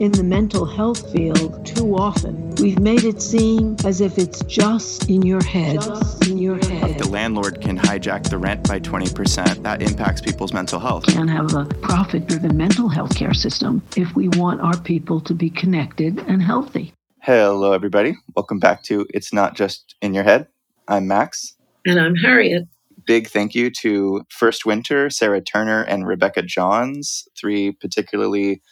[0.00, 5.10] In the mental health field, too often, we've made it seem as if it's just
[5.10, 5.74] in your head.
[5.74, 6.98] Just in your head.
[6.98, 9.62] The landlord can hijack the rent by 20%.
[9.62, 11.04] That impacts people's mental health.
[11.04, 15.34] Can't have a profit driven mental health care system if we want our people to
[15.34, 16.94] be connected and healthy.
[17.18, 18.16] Hello, everybody.
[18.34, 20.46] Welcome back to It's Not Just in Your Head.
[20.88, 21.58] I'm Max.
[21.84, 22.66] And I'm Harriet.
[23.04, 28.62] Big thank you to First Winter, Sarah Turner, and Rebecca Johns, three particularly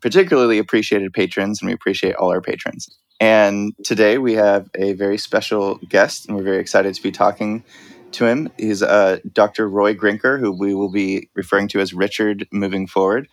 [0.00, 2.88] particularly appreciated patrons, and we appreciate all our patrons.
[3.20, 7.64] And today we have a very special guest, and we're very excited to be talking
[8.12, 8.50] to him.
[8.58, 9.68] He's uh, Dr.
[9.68, 13.28] Roy Grinker, who we will be referring to as Richard moving forward.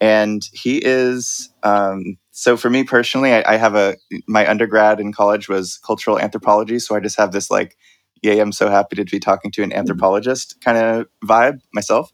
[0.00, 3.96] And he is, um, so for me personally, I, I have a,
[4.26, 6.78] my undergrad in college was cultural anthropology.
[6.78, 7.76] So I just have this like,
[8.22, 12.10] yay, I'm so happy to be talking to an anthropologist kind of vibe myself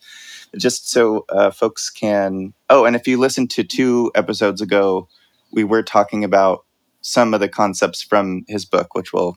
[0.56, 2.52] just so uh, folks can.
[2.70, 5.09] Oh, and if you listen to two episodes ago,
[5.52, 6.64] we were talking about
[7.00, 9.36] some of the concepts from his book, which we'll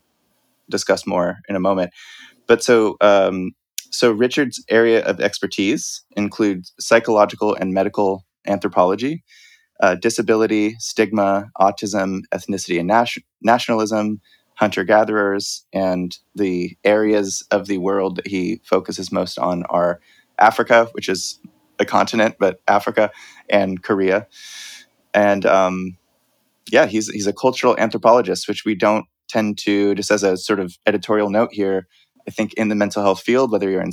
[0.69, 1.91] discuss more in a moment.
[2.47, 3.51] But so, um,
[3.91, 9.23] so Richard's area of expertise includes psychological and medical anthropology,
[9.81, 14.19] uh, disability, stigma, autism, ethnicity, and nation- nationalism,
[14.55, 19.99] hunter gatherers, and the areas of the world that he focuses most on are
[20.39, 21.39] Africa, which is
[21.79, 23.11] a continent, but Africa
[23.49, 24.27] and Korea.
[25.13, 25.97] And um,
[26.71, 30.59] yeah, he's he's a cultural anthropologist, which we don't tend to just as a sort
[30.59, 31.87] of editorial note here.
[32.27, 33.91] I think in the mental health field, whether you're in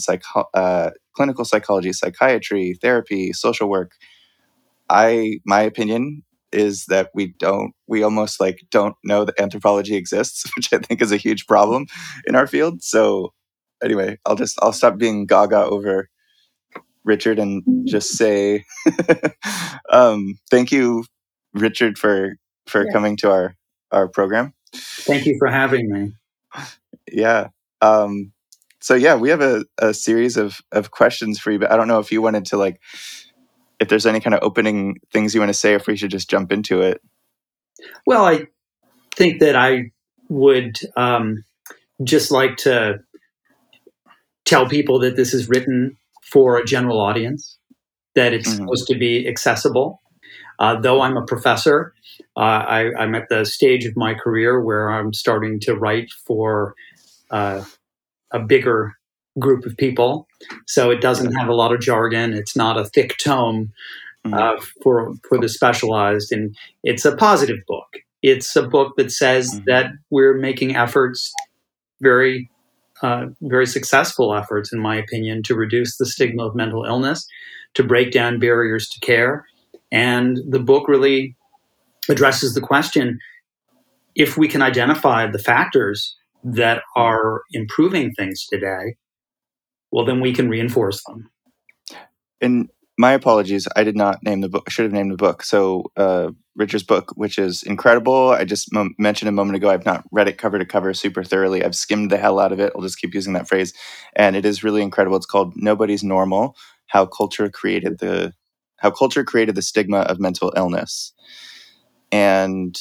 [0.55, 3.93] uh, clinical psychology, psychiatry, therapy, social work,
[4.91, 6.23] I my opinion
[6.53, 11.03] is that we don't we almost like don't know that anthropology exists, which I think
[11.03, 11.87] is a huge problem
[12.27, 12.83] in our field.
[12.83, 13.33] So
[13.83, 16.09] anyway, I'll just I'll stop being gaga over
[17.07, 18.65] Richard, and just say
[19.91, 21.05] um, thank you,
[21.55, 22.93] Richard, for for yeah.
[22.93, 23.57] coming to our
[23.91, 24.53] our program.
[24.75, 26.13] Thank you for having me.
[27.11, 27.49] Yeah.
[27.81, 28.33] Um,
[28.81, 31.89] so yeah, we have a, a series of of questions for you, but I don't
[31.89, 32.81] know if you wanted to like
[33.81, 36.31] if there's any kind of opening things you want to say, if we should just
[36.31, 37.01] jump into it.
[38.07, 38.47] Well, I
[39.15, 39.91] think that I
[40.29, 41.45] would um,
[42.03, 43.01] just like to
[44.45, 45.99] tell people that this is written
[46.31, 47.59] for a general audience,
[48.15, 48.65] that it's mm-hmm.
[48.65, 50.03] supposed to be accessible.
[50.59, 51.95] Uh, though I'm a professor,
[52.37, 56.75] uh, I, am at the stage of my career where I'm starting to write for
[57.31, 57.65] uh,
[58.31, 58.95] a bigger
[59.39, 60.27] group of people.
[60.67, 62.33] So it doesn't have a lot of jargon.
[62.33, 63.73] It's not a thick tome
[64.27, 64.35] mm-hmm.
[64.35, 67.87] Uh, for for the specialized, and it's a positive book.
[68.23, 69.65] It's a book that says mm-hmm.
[69.67, 71.33] that we're making efforts
[72.01, 72.51] very
[73.03, 77.27] uh, very successful efforts, in my opinion, to reduce the stigma of mental illness,
[77.75, 79.45] to break down barriers to care.
[79.93, 81.37] And the book really
[82.09, 83.19] addresses the question
[84.15, 88.97] if we can identify the factors that are improving things today,
[89.93, 91.31] well, then we can reinforce them.
[92.41, 93.69] And my apologies.
[93.77, 94.65] I did not name the book.
[94.67, 95.43] I should have named the book.
[95.43, 98.31] So, uh, Richard's book, which is incredible.
[98.31, 101.23] I just m- mentioned a moment ago, I've not read it cover to cover super
[101.23, 101.65] thoroughly.
[101.65, 102.73] I've skimmed the hell out of it.
[102.75, 103.75] I'll just keep using that phrase.
[104.15, 105.17] And it is really incredible.
[105.17, 108.33] It's called Nobody's Normal How Culture Created the
[108.79, 111.13] how culture created the stigma of mental illness.
[112.13, 112.77] And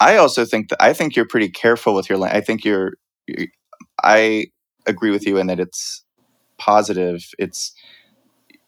[0.00, 2.32] I also think that I think you're pretty careful with your line.
[2.32, 2.94] I think you're,
[3.26, 3.48] you're
[4.02, 4.46] I
[4.86, 6.04] agree with you in that it's
[6.58, 7.24] positive.
[7.38, 7.72] It's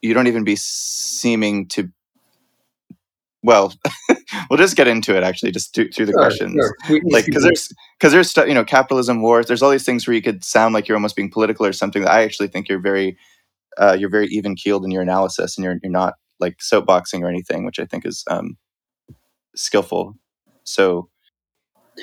[0.07, 1.91] you don't even be seeming to
[3.43, 3.75] well
[4.51, 6.55] we'll just get into it actually just through, through the sure, questions.
[6.87, 7.01] sure.
[7.11, 10.23] like because there's because there's you know capitalism wars there's all these things where you
[10.23, 13.17] could sound like you're almost being political or something that i actually think you're very
[13.79, 17.29] uh, you're very even keeled in your analysis and you're, you're not like soapboxing or
[17.29, 18.57] anything which i think is um,
[19.57, 20.15] skillful.
[20.65, 21.09] So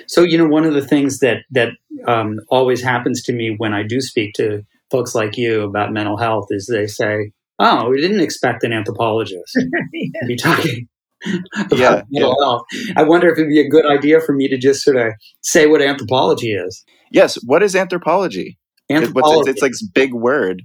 [0.07, 1.69] so you know one of the things that that
[2.07, 6.17] um, always happens to me when i do speak to folks like you about mental
[6.17, 7.31] health is they say
[7.63, 9.55] oh, we didn't expect an anthropologist
[9.93, 10.21] yeah.
[10.21, 10.87] to be talking
[11.55, 12.45] about yeah, mental yeah.
[12.45, 12.63] health.
[12.95, 15.67] I wonder if it'd be a good idea for me to just sort of say
[15.67, 16.83] what anthropology is.
[17.11, 17.35] Yes.
[17.45, 18.57] What is anthropology?
[18.89, 19.49] Anthropology.
[19.49, 20.63] It's, it's like this big word.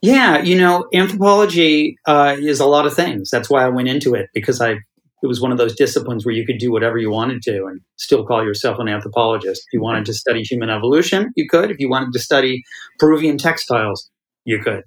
[0.00, 3.30] Yeah, you know, anthropology uh, is a lot of things.
[3.30, 4.76] That's why I went into it because I
[5.20, 7.80] it was one of those disciplines where you could do whatever you wanted to and
[7.96, 9.62] still call yourself an anthropologist.
[9.66, 11.72] If you wanted to study human evolution, you could.
[11.72, 12.62] If you wanted to study
[13.00, 14.08] Peruvian textiles,
[14.48, 14.82] you could.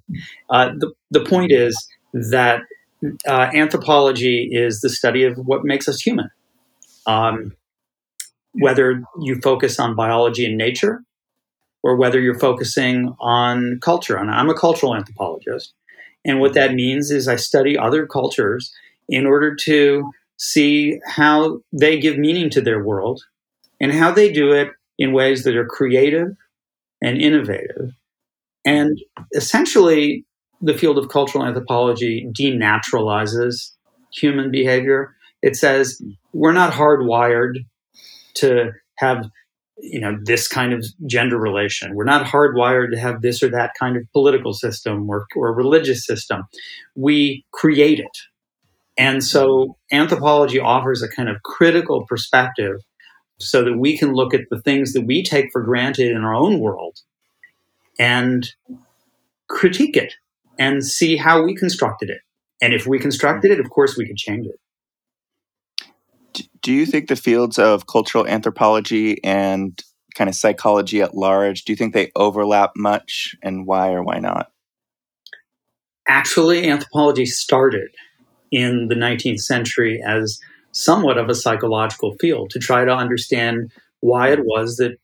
[0.50, 2.62] Uh, the, the point is that
[3.28, 6.30] uh, anthropology is the study of what makes us human.
[7.06, 7.54] Um,
[8.54, 11.04] whether you focus on biology and nature,
[11.84, 14.18] or whether you're focusing on culture.
[14.18, 15.74] And I'm a cultural anthropologist.
[16.26, 18.74] And what that means is I study other cultures
[19.10, 23.24] in order to see how they give meaning to their world
[23.80, 24.70] and how they do it
[25.00, 26.36] in ways that are creative
[27.02, 27.94] and innovative.
[28.66, 28.98] And
[29.34, 30.26] essentially,
[30.62, 33.72] the field of cultural anthropology denaturalizes
[34.14, 35.16] human behavior.
[35.42, 36.02] It says
[36.34, 37.66] we're not hardwired
[38.36, 39.30] to have
[39.78, 41.96] you know this kind of gender relation.
[41.96, 46.06] We're not hardwired to have this or that kind of political system or, or religious
[46.06, 46.44] system.
[46.96, 48.18] We create it.
[48.98, 52.76] And so anthropology offers a kind of critical perspective
[53.40, 56.36] so that we can look at the things that we take for granted in our
[56.36, 57.00] own world
[58.02, 58.54] and
[59.48, 60.14] critique it
[60.58, 62.22] and see how we constructed it
[62.62, 64.60] and if we constructed it of course we could change it
[66.62, 69.82] do you think the fields of cultural anthropology and
[70.16, 74.20] kind of psychology at large, do you think they overlap much and why or why
[74.20, 74.52] not?
[76.08, 77.90] Actually, anthropology started
[78.52, 80.40] in the 19th century as
[80.74, 83.72] somewhat of a psychological field to try to understand
[84.02, 84.98] why it was that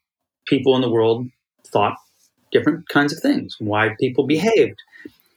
[0.47, 1.27] people in the world
[1.67, 1.95] thought
[2.51, 4.81] different kinds of things, why people behaved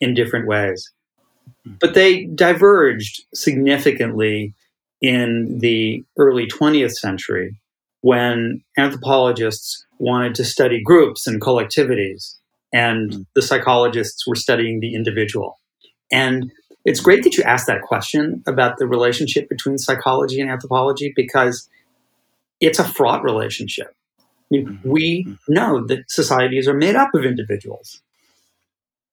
[0.01, 0.91] in different ways.
[1.65, 1.73] Hmm.
[1.81, 4.55] But they diverged significantly
[5.01, 7.57] in the early 20th century
[8.03, 12.37] when anthropologists wanted to study groups and collectivities,
[12.73, 13.27] and mm.
[13.35, 15.59] the psychologists were studying the individual.
[16.11, 16.51] And
[16.85, 21.69] it's great that you asked that question about the relationship between psychology and anthropology because
[22.61, 23.95] it's a fraught relationship.
[24.53, 24.91] I mean, mm-hmm.
[24.91, 25.53] we mm-hmm.
[25.53, 28.01] know that societies are made up of individuals.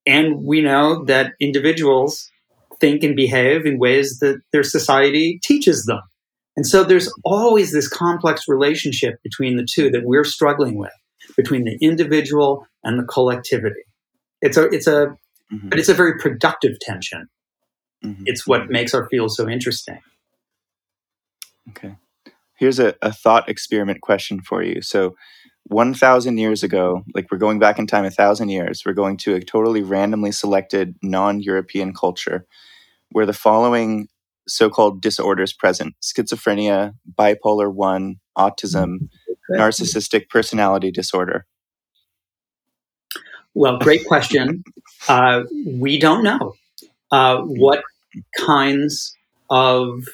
[0.06, 2.30] And we know that individuals
[2.80, 6.01] think and behave in ways that their society teaches them.
[6.56, 10.94] And so there's always this complex relationship between the two that we're struggling with,
[11.36, 13.84] between the individual and the collectivity.
[14.42, 15.18] It's a, it's a,
[15.54, 15.69] mm-hmm.
[15.69, 17.28] but it's a very productive tension.
[18.04, 18.24] Mm-hmm.
[18.25, 20.00] It's what makes our field so interesting.
[21.69, 21.95] Okay.
[22.57, 24.81] Here's a, a thought experiment question for you.
[24.81, 25.15] So,
[25.69, 29.36] 1,000 years ago, like we're going back in time a thousand years, we're going to
[29.36, 32.45] a totally randomly selected non European culture
[33.12, 34.07] where the following
[34.48, 39.10] so called disorders present schizophrenia, bipolar 1, autism,
[39.51, 41.45] narcissistic personality disorder?
[43.53, 44.63] Well, great question.
[45.07, 46.56] uh, we don't know
[47.12, 47.83] uh, what
[48.38, 49.15] kinds
[49.50, 50.06] of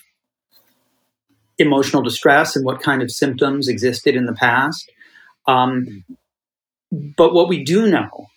[1.58, 4.92] emotional distress and what kind of symptoms existed in the past.
[5.48, 6.04] Um,
[6.92, 8.28] but what we do know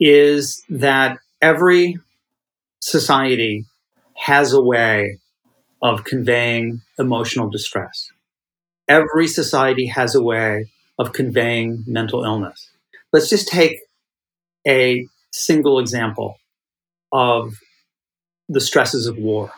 [0.00, 1.98] is that every
[2.80, 3.64] society
[4.16, 5.18] has a way
[5.82, 8.10] of conveying emotional distress.
[8.88, 12.70] Every society has a way of conveying mental illness.
[13.12, 13.78] Let's just take
[14.66, 16.36] a single example
[17.12, 17.54] of
[18.48, 19.52] the stresses of war.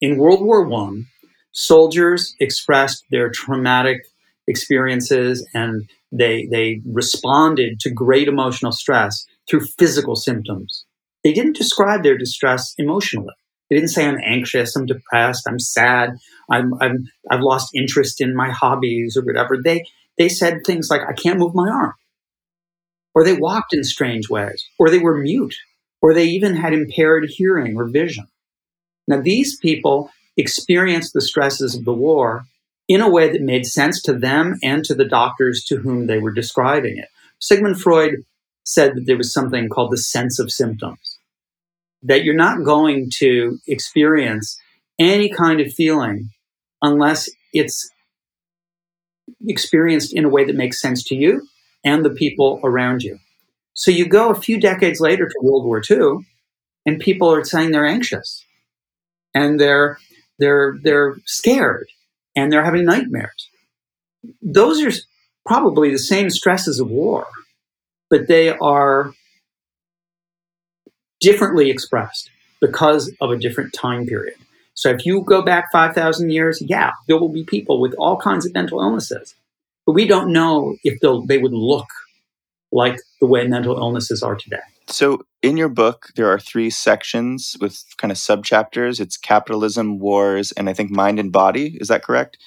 [0.00, 1.04] In World War I,
[1.52, 4.02] soldiers expressed their traumatic
[4.48, 10.84] experiences and they, they responded to great emotional stress through physical symptoms.
[11.24, 13.34] They didn't describe their distress emotionally.
[13.70, 16.10] They didn't say I'm anxious, I'm depressed, I'm sad,
[16.50, 19.56] I'm, I'm I've lost interest in my hobbies or whatever.
[19.62, 19.86] They
[20.18, 21.94] they said things like I can't move my arm,
[23.14, 25.56] or they walked in strange ways, or they were mute,
[26.02, 28.26] or they even had impaired hearing or vision.
[29.08, 32.44] Now these people experienced the stresses of the war
[32.88, 36.18] in a way that made sense to them and to the doctors to whom they
[36.18, 37.08] were describing it.
[37.38, 38.24] Sigmund Freud
[38.64, 41.18] said that there was something called the sense of symptoms
[42.02, 44.58] that you're not going to experience
[44.98, 46.30] any kind of feeling
[46.80, 47.90] unless it's
[49.46, 51.46] experienced in a way that makes sense to you
[51.84, 53.18] and the people around you.
[53.74, 56.26] So you go a few decades later to World War II,
[56.84, 58.44] and people are saying they're anxious
[59.34, 59.98] and they're
[60.38, 61.88] they're they're scared
[62.34, 63.48] and they're having nightmares.
[64.40, 64.92] Those are
[65.44, 67.26] probably the same stresses of war,
[68.10, 69.12] but they are
[71.20, 74.34] differently expressed because of a different time period.
[74.74, 78.46] So if you go back 5,000 years, yeah, there will be people with all kinds
[78.46, 79.34] of mental illnesses.
[79.84, 81.88] But we don't know if they would look
[82.72, 84.60] like the way mental illnesses are today.
[84.88, 89.00] So in your book, there are three sections with kind of subchapters.
[89.00, 91.78] It's capitalism, wars, and I think mind and body.
[91.80, 92.38] Is that correct?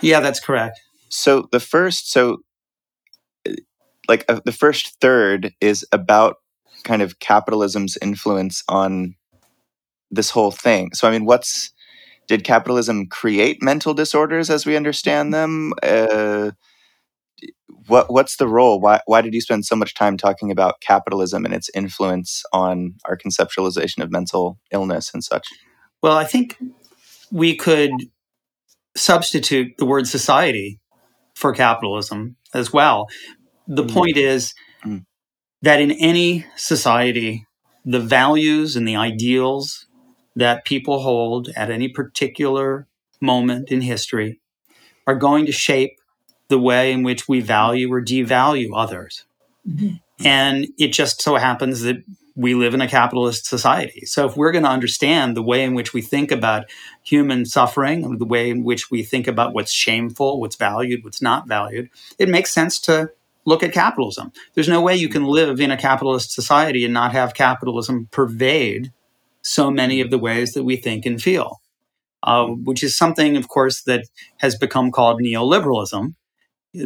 [0.00, 0.80] Yeah, that's correct.
[1.08, 2.38] So the first, so
[4.08, 6.36] like uh, the first third is about
[6.84, 9.14] kind of capitalism's influence on
[10.10, 10.90] this whole thing.
[10.94, 11.72] So, I mean, what's
[12.28, 15.72] did capitalism create mental disorders as we understand them?
[15.82, 16.52] Uh,
[17.88, 18.80] what what's the role?
[18.80, 22.94] Why why did you spend so much time talking about capitalism and its influence on
[23.04, 25.48] our conceptualization of mental illness and such?
[26.02, 26.56] Well, I think
[27.32, 27.90] we could
[28.96, 30.80] substitute the word society
[31.34, 33.06] for capitalism as well.
[33.66, 33.92] The mm.
[33.92, 34.54] point is
[34.84, 35.04] mm.
[35.62, 37.46] that in any society,
[37.84, 39.86] the values and the ideals
[40.36, 42.86] that people hold at any particular
[43.20, 44.40] moment in history
[45.06, 45.97] are going to shape
[46.48, 49.24] the way in which we value or devalue others.
[49.68, 49.96] Mm-hmm.
[50.24, 52.02] And it just so happens that
[52.34, 54.06] we live in a capitalist society.
[54.06, 56.66] So if we're going to understand the way in which we think about
[57.02, 61.48] human suffering, the way in which we think about what's shameful, what's valued, what's not
[61.48, 63.10] valued, it makes sense to
[63.44, 64.30] look at capitalism.
[64.54, 68.92] There's no way you can live in a capitalist society and not have capitalism pervade
[69.42, 71.60] so many of the ways that we think and feel,
[72.22, 74.04] uh, which is something, of course, that
[74.36, 76.14] has become called neoliberalism.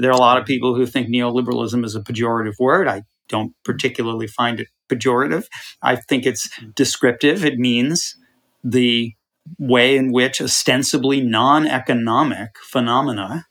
[0.01, 2.89] There are a lot of people who think neoliberalism is a pejorative word.
[2.89, 5.45] I don't particularly find it pejorative.
[5.83, 7.45] I think it's descriptive.
[7.45, 8.17] It means
[8.65, 9.13] the
[9.59, 13.47] way in which ostensibly non economic phenomena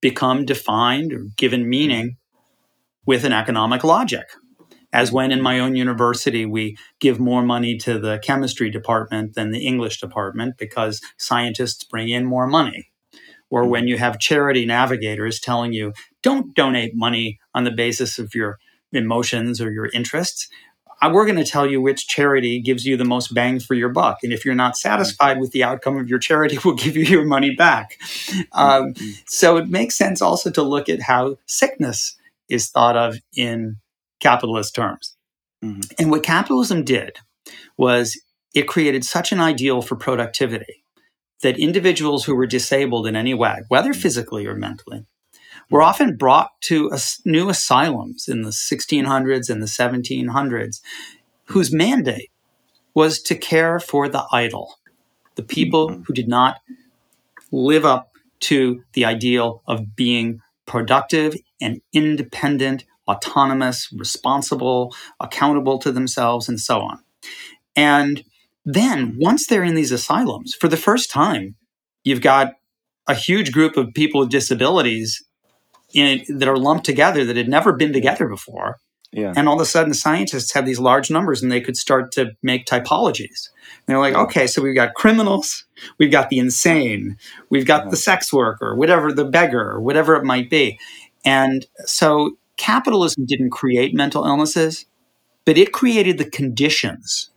[0.00, 2.16] become defined or given meaning
[3.04, 4.26] with an economic logic.
[4.92, 9.50] As when in my own university, we give more money to the chemistry department than
[9.50, 12.90] the English department because scientists bring in more money.
[13.50, 18.34] Or when you have charity navigators telling you, don't donate money on the basis of
[18.34, 18.58] your
[18.92, 20.48] emotions or your interests.
[21.02, 24.18] We're going to tell you which charity gives you the most bang for your buck.
[24.22, 27.24] And if you're not satisfied with the outcome of your charity, we'll give you your
[27.24, 27.98] money back.
[28.52, 29.10] Um, mm-hmm.
[29.26, 32.16] so it makes sense also to look at how sickness
[32.48, 33.76] is thought of in
[34.20, 35.16] capitalist terms.
[35.62, 35.80] Mm-hmm.
[35.98, 37.18] And what capitalism did
[37.76, 38.18] was
[38.54, 40.82] it created such an ideal for productivity
[41.42, 44.00] that individuals who were disabled in any way, whether mm-hmm.
[44.00, 45.04] physically or mentally,
[45.70, 46.90] were often brought to
[47.24, 50.80] new asylums in the 1600s and the 1700s,
[51.46, 52.30] whose mandate
[52.94, 54.78] was to care for the idle,
[55.34, 56.02] the people mm-hmm.
[56.02, 56.60] who did not
[57.52, 66.48] live up to the ideal of being productive and independent, autonomous, responsible, accountable to themselves,
[66.48, 66.98] and so on.
[67.74, 68.24] And
[68.66, 71.54] then, once they're in these asylums, for the first time,
[72.02, 72.54] you've got
[73.06, 75.24] a huge group of people with disabilities
[75.94, 78.78] that are lumped together that had never been together before.
[79.12, 79.32] Yeah.
[79.36, 82.32] And all of a sudden, scientists have these large numbers and they could start to
[82.42, 83.48] make typologies.
[83.86, 85.64] And they're like, okay, so we've got criminals,
[85.98, 87.16] we've got the insane,
[87.48, 90.78] we've got the sex worker, whatever, the beggar, whatever it might be.
[91.24, 94.86] And so capitalism didn't create mental illnesses,
[95.44, 97.30] but it created the conditions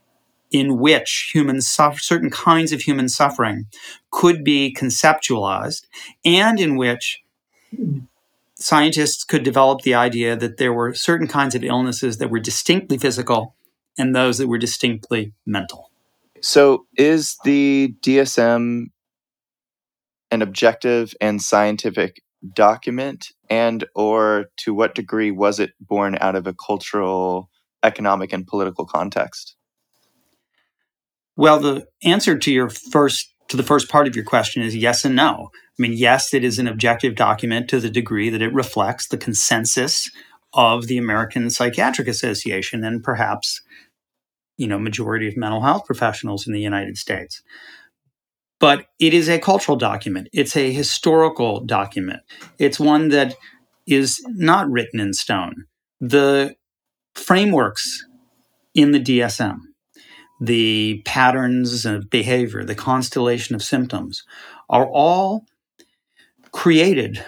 [0.50, 3.66] in which human suffer, certain kinds of human suffering
[4.10, 5.86] could be conceptualized
[6.24, 7.22] and in which
[8.56, 12.98] scientists could develop the idea that there were certain kinds of illnesses that were distinctly
[12.98, 13.54] physical
[13.98, 15.90] and those that were distinctly mental.
[16.40, 18.86] So, is the DSM
[20.30, 22.22] an objective and scientific
[22.54, 27.50] document and or to what degree was it born out of a cultural,
[27.82, 29.56] economic and political context?
[31.36, 35.04] Well, the answer to your first to the first part of your question is yes
[35.04, 35.50] and no.
[35.52, 39.18] I mean, yes, it is an objective document to the degree that it reflects the
[39.18, 40.08] consensus
[40.52, 43.60] of the American Psychiatric Association and perhaps,
[44.56, 47.42] you know, majority of mental health professionals in the United States.
[48.60, 50.28] But it is a cultural document.
[50.32, 52.20] It's a historical document.
[52.58, 53.34] It's one that
[53.86, 55.64] is not written in stone.
[56.00, 56.54] The
[57.14, 58.04] frameworks
[58.74, 59.56] in the DSM,
[60.40, 64.24] the patterns of behavior, the constellation of symptoms
[64.68, 65.44] are all
[66.52, 67.22] created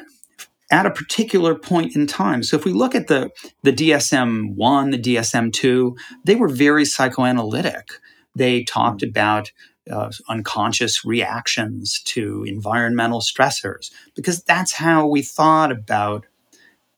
[0.71, 2.43] at a particular point in time.
[2.43, 3.31] So if we look at the,
[3.63, 7.91] the DSM 1, the DSM 2, they were very psychoanalytic.
[8.35, 9.53] They talked about
[9.91, 16.25] uh, unconscious reactions to environmental stressors because that's how we thought about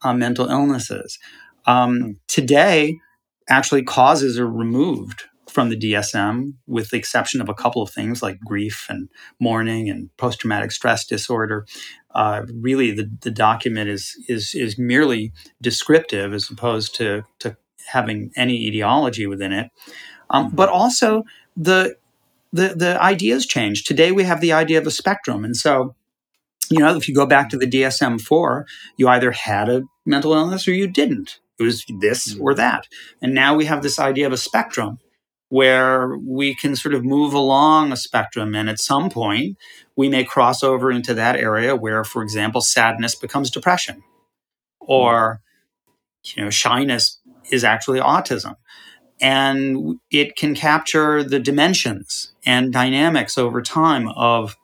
[0.03, 1.19] uh, mental illnesses.
[1.67, 2.11] Um, hmm.
[2.29, 2.99] today,
[3.49, 8.23] actually, causes are removed from the DSM, with the exception of a couple of things
[8.23, 9.09] like grief and
[9.41, 11.65] mourning and post traumatic stress disorder.
[12.13, 15.33] Uh, really, the, the document is, is, is merely
[15.63, 17.57] descriptive as opposed to, to
[17.87, 19.71] having any ideology within it.
[20.29, 20.57] Um, mm-hmm.
[20.57, 21.23] but also,
[21.57, 21.97] the,
[22.53, 23.85] the, the ideas change.
[23.85, 25.45] Today, we have the idea of a spectrum.
[25.45, 25.95] And so,
[26.69, 30.33] you know, if you go back to the DSM 4, you either had a mental
[30.33, 31.39] illness or you didn't.
[31.61, 32.57] It was this or mm-hmm.
[32.57, 32.89] that.
[33.23, 34.99] And now we have this idea of a spectrum
[35.57, 38.55] where we can sort of move along a spectrum.
[38.55, 39.57] And at some point,
[39.97, 44.03] we may cross over into that area where, for example, sadness becomes depression
[44.81, 45.41] or,
[46.25, 47.21] you know, shyness
[47.51, 48.55] is actually autism.
[49.21, 54.57] and it can capture the dimensions and dynamics over time of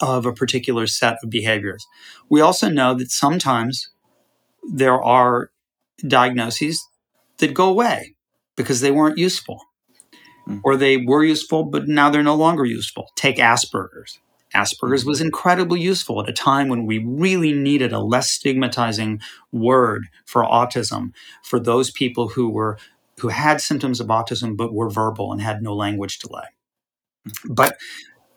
[0.00, 1.86] of a particular set of behaviors.
[2.30, 3.90] We also know that sometimes
[4.72, 5.50] there are
[6.06, 6.86] diagnoses
[7.38, 8.16] that go away
[8.56, 9.60] because they weren't useful
[10.50, 10.60] mm.
[10.64, 13.10] or they were useful but now they're no longer useful.
[13.16, 14.18] Take Asperger's.
[14.54, 15.08] Asperger's mm.
[15.08, 19.20] was incredibly useful at a time when we really needed a less stigmatizing
[19.52, 22.78] word for autism for those people who were
[23.20, 26.46] who had symptoms of autism but were verbal and had no language delay.
[27.28, 27.54] Mm.
[27.54, 27.76] But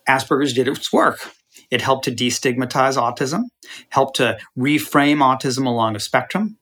[0.08, 1.32] Asperger's did its work.
[1.72, 3.44] It helped to destigmatize autism,
[3.90, 6.58] helped to reframe autism along a spectrum,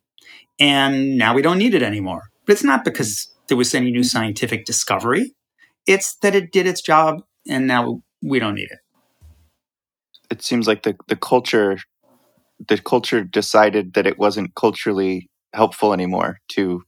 [0.60, 2.24] and now we don't need it anymore.
[2.46, 4.06] But it's not because there was any new mm.
[4.06, 5.34] scientific discovery.
[5.88, 8.80] It's that it did its job and now we don't need it
[10.32, 11.78] it seems like the the culture
[12.68, 16.84] the culture decided that it wasn't culturally helpful anymore to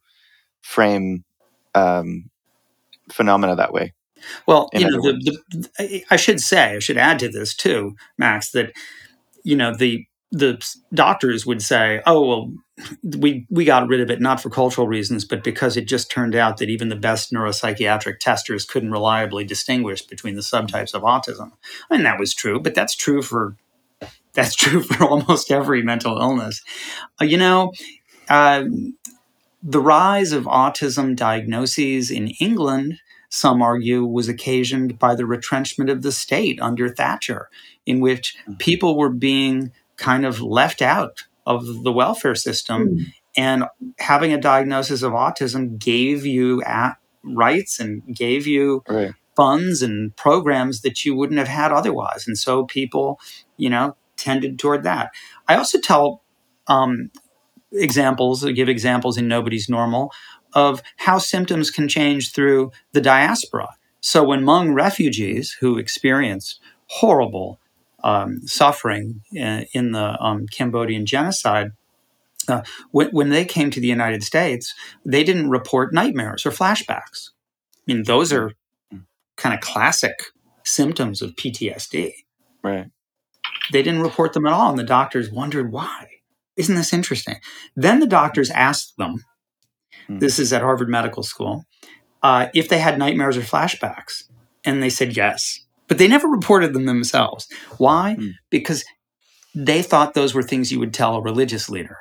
[0.61, 1.23] frame
[1.75, 2.29] um,
[3.11, 3.93] phenomena that way.
[4.45, 8.51] Well, you know, the, the, I should say, I should add to this too, Max,
[8.51, 8.71] that
[9.43, 12.53] you know the the doctors would say, "Oh, well,
[13.03, 16.35] we we got rid of it not for cultural reasons, but because it just turned
[16.35, 21.51] out that even the best neuropsychiatric testers couldn't reliably distinguish between the subtypes of autism."
[21.89, 23.55] And that was true, but that's true for
[24.33, 26.63] that's true for almost every mental illness.
[27.21, 27.73] Uh, you know,
[28.29, 28.63] uh,
[29.61, 32.99] the rise of autism diagnoses in England,
[33.29, 37.49] some argue, was occasioned by the retrenchment of the state under Thatcher,
[37.85, 38.55] in which mm-hmm.
[38.55, 42.89] people were being kind of left out of the welfare system.
[42.89, 43.05] Mm.
[43.35, 43.63] And
[43.99, 46.61] having a diagnosis of autism gave you
[47.23, 49.13] rights and gave you right.
[49.35, 52.27] funds and programs that you wouldn't have had otherwise.
[52.27, 53.19] And so people,
[53.57, 55.11] you know, tended toward that.
[55.47, 56.21] I also tell
[56.67, 57.09] um,
[57.71, 60.11] examples, give examples in Nobody's Normal
[60.53, 63.69] of how symptoms can change through the diaspora.
[64.01, 67.59] So when Hmong refugees who experience horrible
[68.03, 71.71] um, suffering in, in the um, Cambodian genocide,
[72.47, 72.61] uh,
[72.91, 74.73] when, when, they came to the United States,
[75.05, 77.29] they didn't report nightmares or flashbacks.
[77.31, 78.51] I mean, those are
[79.37, 80.15] kind of classic
[80.63, 82.11] symptoms of PTSD.
[82.61, 82.91] Right.
[83.71, 86.07] They didn't report them at all, and the doctors wondered why.
[86.57, 87.37] Isn't this interesting?
[87.75, 89.23] Then the doctors asked them,
[90.07, 90.19] hmm.
[90.19, 91.65] this is at Harvard Medical School,
[92.21, 94.23] uh, if they had nightmares or flashbacks.
[94.65, 97.47] And they said yes but they never reported them themselves.
[97.77, 98.15] Why?
[98.19, 98.31] Mm.
[98.49, 98.83] Because
[99.55, 101.97] they thought those were things you would tell a religious leader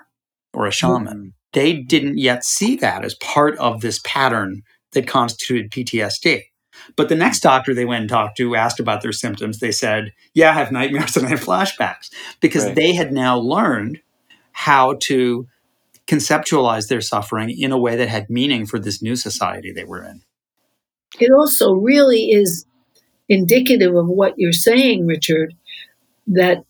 [0.55, 1.18] or a shaman.
[1.18, 1.33] Mm.
[1.53, 6.42] They didn't yet see that as part of this pattern that constituted PTSD.
[6.97, 9.59] But the next doctor they went and talked to asked about their symptoms.
[9.59, 12.75] They said, Yeah, I have nightmares and I have flashbacks because right.
[12.75, 14.01] they had now learned
[14.53, 15.47] how to
[16.07, 20.05] conceptualize their suffering in a way that had meaning for this new society they were
[20.05, 20.23] in.
[21.21, 22.66] It also really is
[23.33, 25.55] indicative of what you're saying, Richard,
[26.27, 26.64] that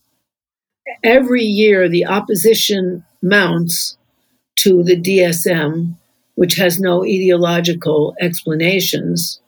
[1.03, 3.97] every year the opposition mounts
[4.55, 5.95] to the DSM,
[6.35, 9.41] which has no ideological explanations,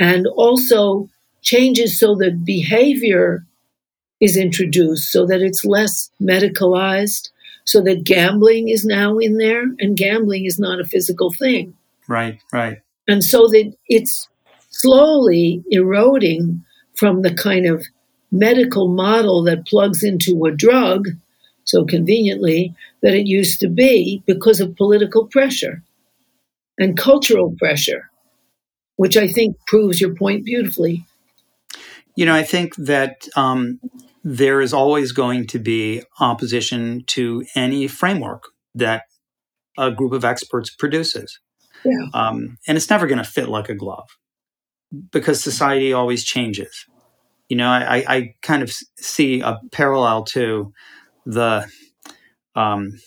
[0.00, 1.10] and also
[1.42, 3.44] changes so that behavior
[4.18, 7.28] is introduced so that it's less medicalized,
[7.64, 11.76] so that gambling is now in there, and gambling is not a physical thing.
[12.08, 12.78] Right, right.
[13.06, 14.26] And so that it's
[14.74, 17.86] slowly eroding from the kind of
[18.32, 21.08] medical model that plugs into a drug
[21.62, 25.82] so conveniently that it used to be because of political pressure
[26.78, 28.10] and cultural pressure,
[28.96, 31.06] which I think proves your point beautifully.
[32.16, 33.80] You know, I think that um,
[34.24, 39.04] there is always going to be opposition to any framework that
[39.78, 41.38] a group of experts produces.
[41.84, 42.06] Yeah.
[42.12, 44.08] Um, and it's never going to fit like a glove
[45.10, 46.86] because society always changes.
[47.48, 50.72] You know, I, I kind of see a parallel to
[51.26, 51.68] the,
[52.54, 52.98] um,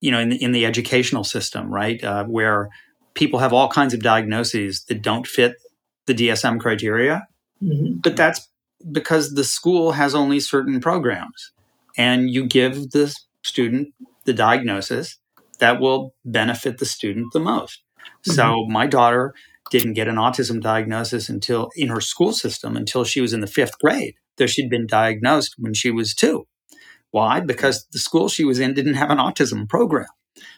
[0.00, 2.70] you know, in the, in the educational system, right, uh, where
[3.14, 5.56] people have all kinds of diagnoses that don't fit
[6.06, 7.26] the DSM criteria,
[7.62, 7.98] mm-hmm.
[7.98, 8.48] but that's
[8.90, 11.52] because the school has only certain programs,
[11.96, 13.92] and you give the student
[14.24, 15.18] the diagnosis
[15.58, 17.82] that will benefit the student the most.
[17.98, 18.32] Mm-hmm.
[18.32, 19.34] So my daughter
[19.70, 23.46] didn't get an autism diagnosis until in her school system until she was in the
[23.46, 26.46] fifth grade, though she'd been diagnosed when she was two.
[27.10, 27.40] Why?
[27.40, 30.08] Because the school she was in didn't have an autism program.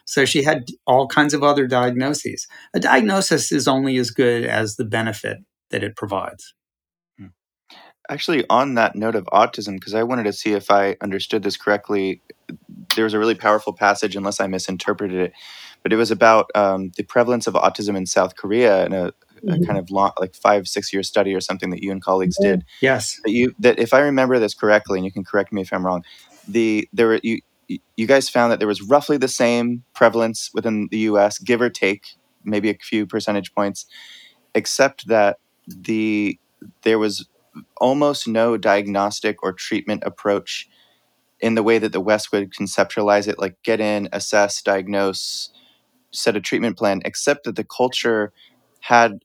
[0.05, 2.47] So she had all kinds of other diagnoses.
[2.73, 5.37] A diagnosis is only as good as the benefit
[5.71, 6.53] that it provides.
[7.17, 7.27] Hmm.
[8.09, 11.57] Actually, on that note of autism, because I wanted to see if I understood this
[11.57, 12.21] correctly,
[12.95, 15.33] there was a really powerful passage, unless I misinterpreted it,
[15.83, 19.63] but it was about um, the prevalence of autism in South Korea in a, mm-hmm.
[19.63, 22.37] a kind of long, like five six year study or something that you and colleagues
[22.37, 22.59] mm-hmm.
[22.59, 22.65] did.
[22.81, 25.71] Yes, that you that if I remember this correctly, and you can correct me if
[25.71, 26.03] I'm wrong,
[26.47, 27.41] the there were you
[27.95, 31.69] you guys found that there was roughly the same prevalence within the U.S., give or
[31.69, 33.85] take maybe a few percentage points,
[34.55, 35.37] except that
[35.67, 36.39] the
[36.81, 37.27] there was
[37.77, 40.67] almost no diagnostic or treatment approach
[41.39, 45.51] in the way that the West would conceptualize it, like get in, assess, diagnose,
[46.13, 48.33] set a treatment plan, except that the culture
[48.81, 49.19] had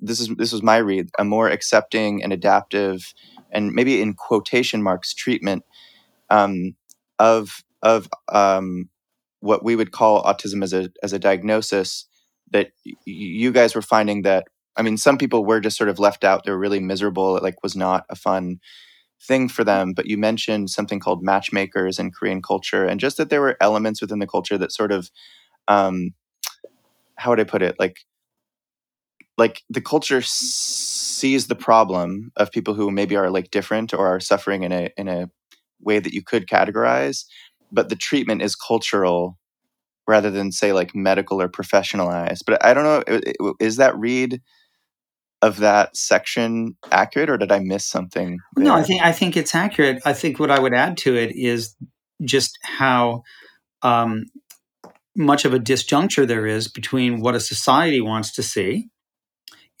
[0.00, 3.14] this is this was my read a more accepting and adaptive
[3.52, 5.64] and maybe in quotation marks treatment
[6.30, 6.74] um,
[7.18, 8.88] of of um,
[9.40, 12.06] what we would call autism as a as a diagnosis
[12.50, 15.98] that y- you guys were finding that I mean some people were just sort of
[15.98, 16.44] left out.
[16.44, 17.36] They were really miserable.
[17.36, 18.60] It like was not a fun
[19.22, 19.92] thing for them.
[19.94, 24.00] But you mentioned something called matchmakers in Korean culture and just that there were elements
[24.00, 25.10] within the culture that sort of
[25.68, 26.10] um,
[27.16, 27.76] how would I put it?
[27.78, 27.96] Like
[29.38, 34.20] like the culture sees the problem of people who maybe are like different or are
[34.20, 35.30] suffering in a in a
[35.80, 37.24] way that you could categorize
[37.70, 39.38] but the treatment is cultural
[40.06, 42.40] rather than say like medical or professionalized.
[42.46, 44.40] But i don't know is that read
[45.40, 48.64] of that section accurate or did i miss something there?
[48.64, 50.02] no i think i think it's accurate.
[50.04, 51.76] I think what i would add to it is
[52.24, 53.22] just how
[53.82, 54.24] um,
[55.18, 58.88] much of a disjuncture there is between what a society wants to see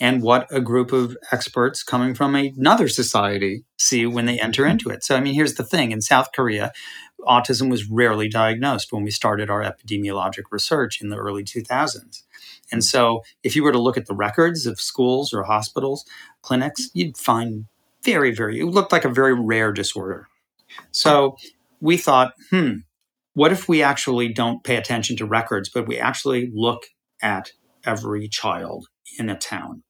[0.00, 4.72] and what a group of experts coming from another society see when they enter mm-hmm.
[4.72, 5.04] into it.
[5.04, 6.72] So, I mean, here's the thing in South Korea,
[7.20, 12.22] autism was rarely diagnosed when we started our epidemiologic research in the early 2000s.
[12.70, 16.04] And so, if you were to look at the records of schools or hospitals,
[16.42, 17.66] clinics, you'd find
[18.02, 20.28] very, very, it looked like a very rare disorder.
[20.90, 21.36] So,
[21.80, 22.78] we thought, hmm,
[23.38, 26.82] what if we actually don't pay attention to records, but we actually look
[27.22, 27.52] at
[27.84, 28.86] every child
[29.18, 29.82] in a town?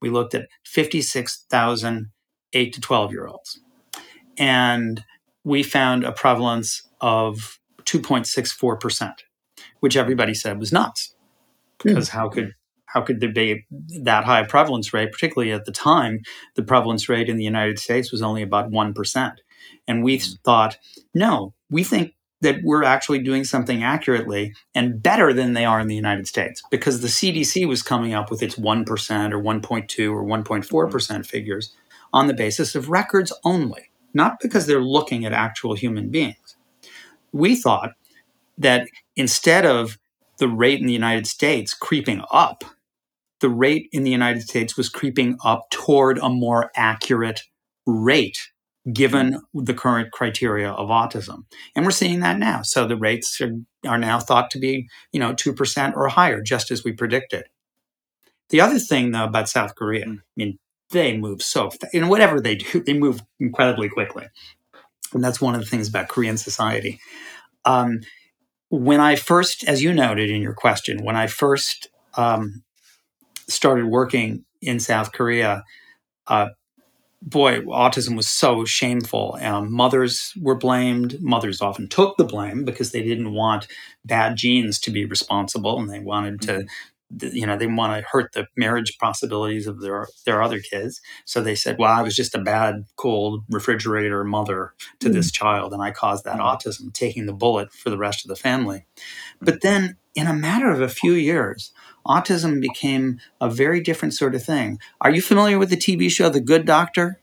[0.00, 2.10] we looked at 56,000
[2.52, 3.60] 8 to 12 year olds.
[4.36, 5.04] And
[5.44, 9.12] we found a prevalence of 2.64%,
[9.80, 11.14] which everybody said was nuts.
[11.82, 12.12] Because mm.
[12.12, 12.54] how could
[12.86, 13.64] how could there be
[14.02, 16.18] that high prevalence rate, particularly at the time,
[16.56, 19.32] the prevalence rate in the United States was only about 1%.
[19.86, 20.38] And we mm.
[20.44, 20.76] thought,
[21.14, 25.88] no, we think that we're actually doing something accurately and better than they are in
[25.88, 30.24] the United States because the CDC was coming up with its 1% or 1.2 or
[30.24, 31.74] 1.4% figures
[32.12, 36.56] on the basis of records only, not because they're looking at actual human beings.
[37.32, 37.92] We thought
[38.58, 39.98] that instead of
[40.38, 42.64] the rate in the United States creeping up,
[43.40, 47.42] the rate in the United States was creeping up toward a more accurate
[47.86, 48.50] rate
[48.92, 51.44] given the current criteria of autism.
[51.76, 52.62] And we're seeing that now.
[52.62, 53.52] So the rates are,
[53.86, 57.44] are now thought to be, you know, 2% or higher, just as we predicted.
[58.48, 60.12] The other thing, though, about South Korea, hmm.
[60.12, 60.58] I mean,
[60.90, 64.26] they move so, you know, whatever they do, they move incredibly quickly.
[65.12, 67.00] And that's one of the things about Korean society.
[67.64, 68.00] Um,
[68.68, 72.62] when I first, as you noted in your question, when I first um,
[73.48, 75.64] started working in South Korea,
[76.28, 76.48] uh,
[77.22, 79.38] boy, autism was so shameful.
[79.40, 81.20] Um, mothers were blamed.
[81.20, 83.66] Mothers often took the blame because they didn't want
[84.04, 86.52] bad genes to be responsible, and they wanted to,
[87.14, 87.36] mm-hmm.
[87.36, 91.00] you know, they want to hurt the marriage possibilities of their their other kids.
[91.26, 95.14] So they said, "Well, I was just a bad, cold refrigerator mother to mm-hmm.
[95.14, 96.42] this child, and I caused that mm-hmm.
[96.70, 98.86] autism, taking the bullet for the rest of the family."
[99.42, 101.72] But then, in a matter of a few years,
[102.06, 104.78] autism became a very different sort of thing.
[105.00, 107.20] Are you familiar with the TV show The Good Doctor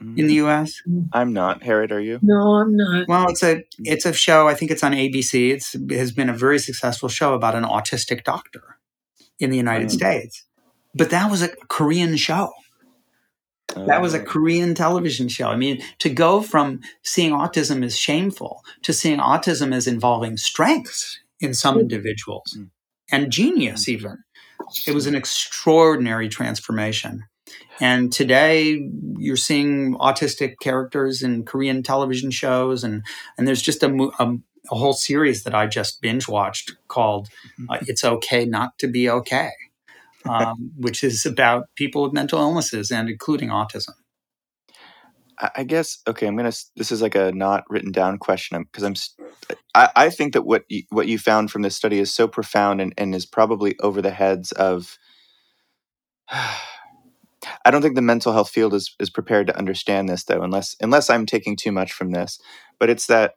[0.00, 0.82] in the U.S.?
[1.12, 1.62] I'm not.
[1.62, 2.18] Harriet, are you?
[2.22, 3.06] No, I'm not.
[3.06, 4.48] Well, it's a it's a show.
[4.48, 5.52] I think it's on ABC.
[5.52, 8.78] It's, it has been a very successful show about an autistic doctor
[9.38, 9.92] in the United mm.
[9.92, 10.44] States.
[10.94, 12.52] But that was a Korean show.
[13.74, 14.24] That was a oh.
[14.24, 15.48] Korean television show.
[15.48, 21.20] I mean, to go from seeing autism as shameful to seeing autism as involving strengths
[21.40, 21.80] in some mm.
[21.80, 22.56] individuals.
[22.58, 22.70] Mm
[23.10, 24.18] and genius, even.
[24.86, 27.24] It was an extraordinary transformation.
[27.80, 33.02] And today you're seeing autistic characters in Korean television shows, and,
[33.36, 34.36] and there's just a, a,
[34.70, 37.28] a whole series that I just binge watched called
[37.68, 39.50] uh, It's Okay Not to Be Okay,
[40.28, 43.94] um, which is about people with mental illnesses and including autism.
[45.56, 46.26] I guess okay.
[46.26, 46.52] I'm gonna.
[46.76, 48.94] This is like a not written down question um, because I'm.
[49.74, 52.80] I, I think that what you, what you found from this study is so profound
[52.80, 54.98] and, and is probably over the heads of.
[57.64, 60.76] I don't think the mental health field is is prepared to understand this though, unless
[60.80, 62.38] unless I'm taking too much from this.
[62.78, 63.34] But it's that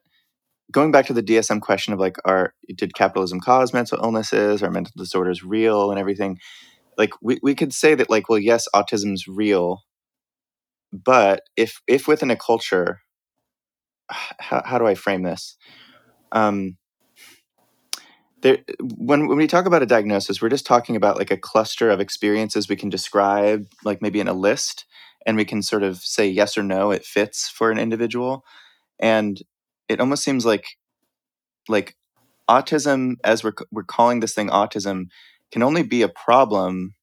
[0.74, 4.62] going back to the DSM question of like, are did capitalism cause mental illnesses?
[4.62, 6.40] Are mental disorders real and everything?
[6.98, 9.84] Like, we, we could say that like, well, yes, autism's real,
[10.94, 13.02] but if if within a culture,
[14.10, 15.58] how, how do I frame this?
[16.32, 16.78] Um,
[18.42, 21.90] there, when when we talk about a diagnosis, we're just talking about like a cluster
[21.90, 24.86] of experiences we can describe, like maybe in a list,
[25.26, 28.44] and we can sort of say yes or no, it fits for an individual.
[29.00, 29.42] And
[29.90, 30.78] it almost seems like
[31.68, 31.96] like
[32.50, 35.06] autism, as we're we're calling this thing autism,
[35.52, 36.94] can only be a problem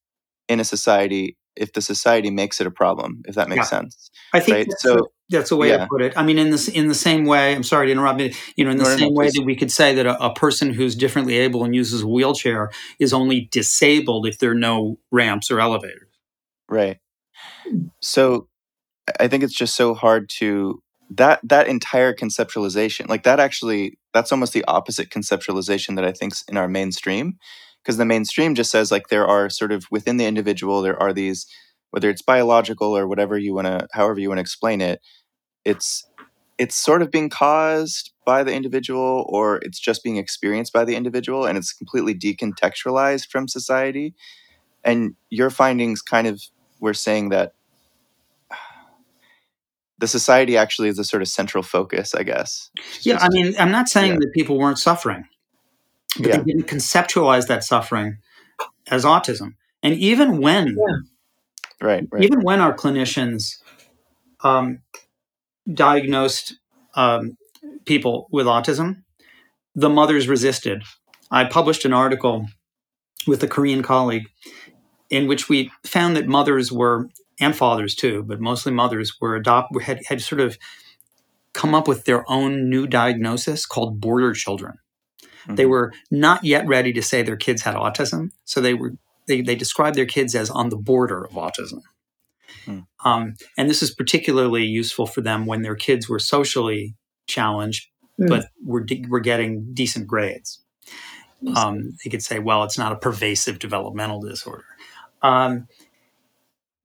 [0.47, 3.23] in a society if the society makes it a problem.
[3.27, 3.79] If that makes yeah.
[3.79, 4.09] sense.
[4.33, 4.67] I think right?
[4.69, 4.97] that's, so.
[4.97, 5.77] A, that's a way yeah.
[5.77, 6.13] to put it.
[6.15, 7.55] I mean, in this in the same way.
[7.55, 8.21] I'm sorry to interrupt.
[8.55, 10.33] You know, in the no, same no, way that we could say that a, a,
[10.33, 14.97] person who's differently able and uses a wheelchair is only disabled if there are no
[15.11, 16.07] ramps or elevators.
[16.69, 16.99] Right.
[18.01, 18.47] So,
[19.19, 24.31] I think it's just so hard to that that entire conceptualization like that actually that's
[24.31, 27.37] almost the opposite conceptualization that i think's in our mainstream
[27.83, 31.13] because the mainstream just says like there are sort of within the individual there are
[31.13, 31.47] these
[31.91, 35.01] whether it's biological or whatever you want to however you want to explain it
[35.65, 36.05] it's
[36.57, 40.95] it's sort of being caused by the individual or it's just being experienced by the
[40.95, 44.13] individual and it's completely decontextualized from society
[44.83, 46.41] and your findings kind of
[46.79, 47.53] were saying that
[50.01, 52.71] the society actually is a sort of central focus, I guess.
[53.01, 54.17] Yeah, just, I mean, I'm not saying yeah.
[54.21, 55.25] that people weren't suffering,
[56.17, 56.37] but yeah.
[56.37, 58.17] they didn't conceptualize that suffering
[58.87, 59.55] as autism.
[59.83, 61.87] And even when, yeah.
[61.87, 63.57] right, right, even when our clinicians
[64.43, 64.79] um,
[65.71, 66.55] diagnosed
[66.95, 67.37] um,
[67.85, 69.03] people with autism,
[69.75, 70.83] the mothers resisted.
[71.29, 72.47] I published an article
[73.25, 74.27] with a Korean colleague
[75.09, 79.79] in which we found that mothers were and fathers too, but mostly mothers were adopt
[79.81, 80.57] had had sort of
[81.53, 84.77] come up with their own new diagnosis called border children.
[85.43, 85.55] Mm-hmm.
[85.55, 88.93] They were not yet ready to say their kids had autism, so they were
[89.27, 91.81] they, they described their kids as on the border of autism.
[92.65, 92.85] Mm.
[93.05, 96.95] Um, and this is particularly useful for them when their kids were socially
[97.27, 97.87] challenged,
[98.19, 98.27] mm.
[98.27, 100.61] but were, de- were getting decent grades.
[101.55, 104.65] Um, they could say, well, it's not a pervasive developmental disorder.
[105.23, 105.67] Um,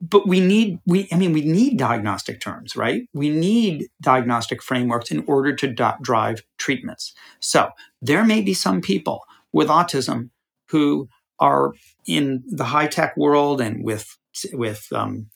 [0.00, 3.08] but we need we i mean we need diagnostic terms right?
[3.14, 7.14] We need diagnostic frameworks in order to do- drive treatments.
[7.40, 7.70] So
[8.02, 10.30] there may be some people with autism
[10.68, 11.72] who are
[12.06, 14.16] in the high tech world and with
[14.52, 15.26] with um,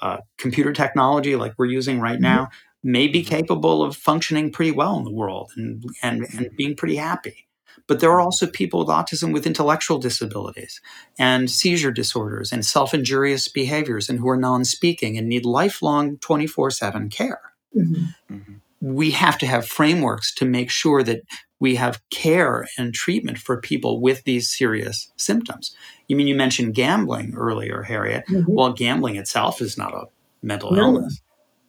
[0.00, 2.92] uh, computer technology like we're using right now mm-hmm.
[2.92, 6.96] may be capable of functioning pretty well in the world and and, and being pretty
[6.96, 7.45] happy
[7.86, 10.80] but there are also people with autism with intellectual disabilities
[11.18, 16.18] and seizure disorders and self injurious behaviors and who are non speaking and need lifelong
[16.18, 17.40] 24 7 care.
[17.76, 18.34] Mm-hmm.
[18.34, 18.52] Mm-hmm.
[18.80, 21.22] We have to have frameworks to make sure that
[21.58, 25.74] we have care and treatment for people with these serious symptoms.
[26.08, 28.24] You mean you mentioned gambling earlier, Harriet?
[28.28, 28.52] Mm-hmm.
[28.52, 30.04] Well, gambling itself is not a
[30.42, 30.82] mental no.
[30.82, 31.20] illness.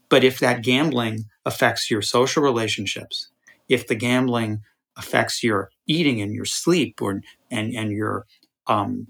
[0.10, 3.30] But if that gambling affects your social relationships,
[3.67, 4.62] if the gambling
[4.97, 8.25] affects your eating and your sleep or and and your
[8.67, 9.07] um,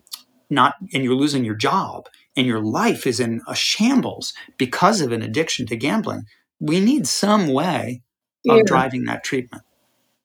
[0.50, 5.12] not and you're losing your job and your life is in a shambles because of
[5.12, 6.24] an addiction to gambling
[6.60, 8.02] we need some way
[8.48, 8.64] of yeah.
[8.66, 9.64] driving that treatment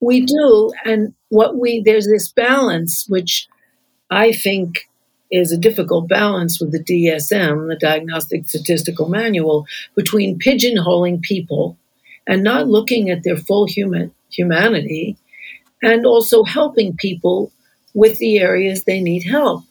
[0.01, 3.49] we do and what we there's this balance which
[4.11, 4.89] i think
[5.31, 11.77] is a difficult balance with the dsm the diagnostic statistical manual between pigeonholing people
[12.27, 15.17] and not looking at their full human humanity
[15.83, 17.53] and also helping people
[17.95, 19.65] with the areas they need help.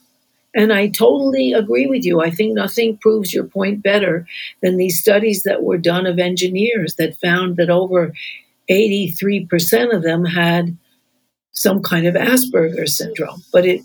[0.54, 2.20] And I totally agree with you.
[2.20, 4.26] I think nothing proves your point better
[4.62, 8.12] than these studies that were done of engineers that found that over
[8.70, 10.76] 83% of them had
[11.52, 13.80] some kind of Asperger's syndrome, but it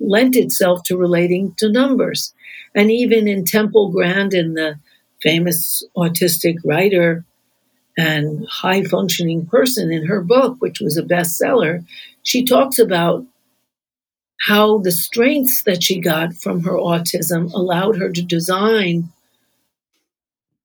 [0.00, 2.32] lent itself to relating to numbers.
[2.74, 4.78] And even in Temple Grandin, the
[5.22, 7.24] famous autistic writer,
[7.98, 11.84] and high functioning person in her book, which was a bestseller,
[12.22, 13.26] she talks about
[14.40, 19.08] how the strengths that she got from her autism allowed her to design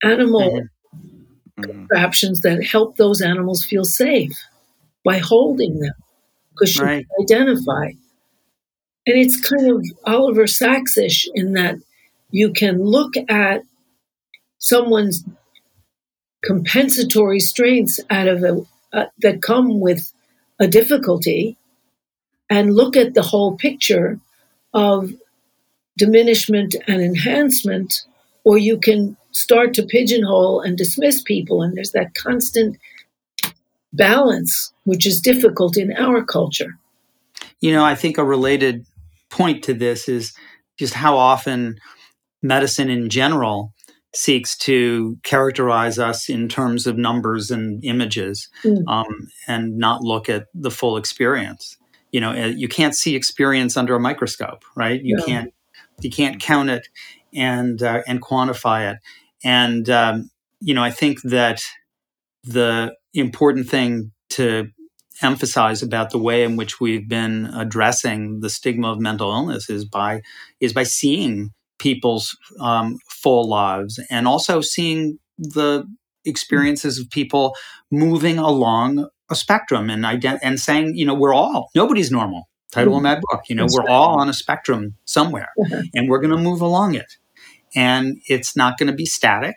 [0.04, 1.63] animal mm-hmm.
[1.63, 4.38] contraptions that help those animals feel safe
[5.04, 5.93] by holding them
[6.52, 7.08] because she right.
[7.17, 7.86] can identify.
[9.06, 11.78] And it's kind of Oliver Sacksish in that
[12.30, 13.63] you can look at
[14.60, 15.26] someone's
[16.43, 20.13] compensatory strengths out of a, uh, that come with
[20.60, 21.58] a difficulty
[22.49, 24.19] and look at the whole picture
[24.73, 25.13] of
[25.97, 28.06] diminishment and enhancement,
[28.43, 31.62] or you can start to pigeonhole and dismiss people.
[31.62, 32.77] And there's that constant
[33.91, 36.77] balance, which is difficult in our culture.
[37.62, 38.86] You know, I think a related
[39.29, 40.34] point to this is
[40.77, 41.79] just how often
[42.41, 43.73] medicine in general
[44.15, 48.84] seeks to characterize us in terms of numbers and images mm.
[48.88, 51.78] um, and not look at the full experience
[52.12, 55.26] you know uh, you can't see experience under a microscope right you yeah.
[55.26, 55.54] can't
[56.02, 56.88] you can't count it
[57.34, 58.99] and uh, and quantify it
[59.43, 60.30] and um,
[60.62, 61.62] you know i think that
[62.43, 64.69] the important thing to
[65.21, 69.86] emphasize about the way in which we've been addressing the stigma of mental illness is
[69.86, 70.21] by
[70.60, 71.52] is by seeing
[71.84, 75.84] people's um, full lives and also seeing the
[76.24, 77.54] experiences of people
[77.91, 82.48] moving along a spectrum and ident- and saying you know we're all nobody's normal.
[82.72, 85.50] Title of my book you know we're all on a spectrum somewhere
[85.93, 87.17] and we're going to move along it.
[87.76, 89.56] And it's not going to be static.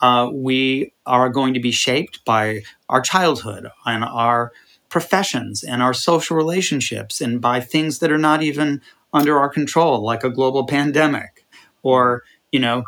[0.00, 4.50] Uh, we are going to be shaped by our childhood and our
[4.88, 8.80] professions and our social relationships and by things that are not even
[9.12, 11.41] under our control, like a global pandemic
[11.82, 12.84] or, you know,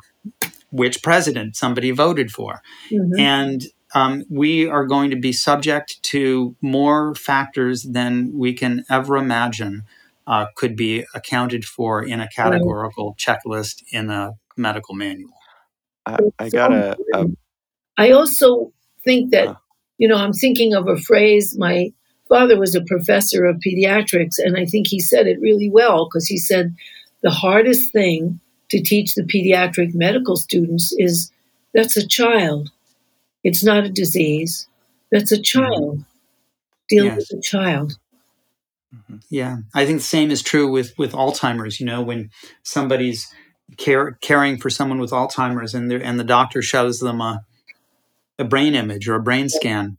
[0.70, 2.62] which president somebody voted for.
[2.90, 3.18] Mm-hmm.
[3.18, 9.16] And um, we are going to be subject to more factors than we can ever
[9.16, 9.84] imagine
[10.26, 15.34] uh, could be accounted for in a categorical checklist in a medical manual.
[16.06, 17.26] I, I got a, a.
[17.96, 18.72] I also
[19.04, 19.54] think that uh,
[19.98, 21.56] you know, I'm thinking of a phrase.
[21.56, 21.92] My
[22.28, 26.26] father was a professor of pediatrics, and I think he said it really well because
[26.26, 26.74] he said
[27.22, 28.40] the hardest thing
[28.74, 31.30] to teach the pediatric medical students is
[31.72, 32.72] that's a child.
[33.44, 34.66] It's not a disease.
[35.12, 36.04] That's a child.
[36.88, 37.16] Deal yes.
[37.16, 37.98] with a child.
[38.92, 39.16] Mm-hmm.
[39.30, 41.78] Yeah, I think the same is true with with Alzheimer's.
[41.78, 42.30] You know, when
[42.64, 43.32] somebody's
[43.76, 47.44] care, caring for someone with Alzheimer's, and and the doctor shows them a
[48.40, 49.98] a brain image or a brain scan.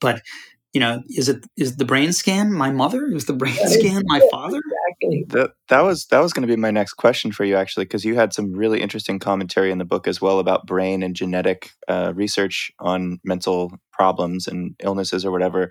[0.00, 0.22] But
[0.72, 3.06] you know, is it is the brain scan my mother?
[3.06, 4.60] Is the brain scan my father?
[5.28, 8.04] That that was that was going to be my next question for you, actually, because
[8.04, 11.70] you had some really interesting commentary in the book as well about brain and genetic
[11.88, 15.70] uh, research on mental problems and illnesses or whatever,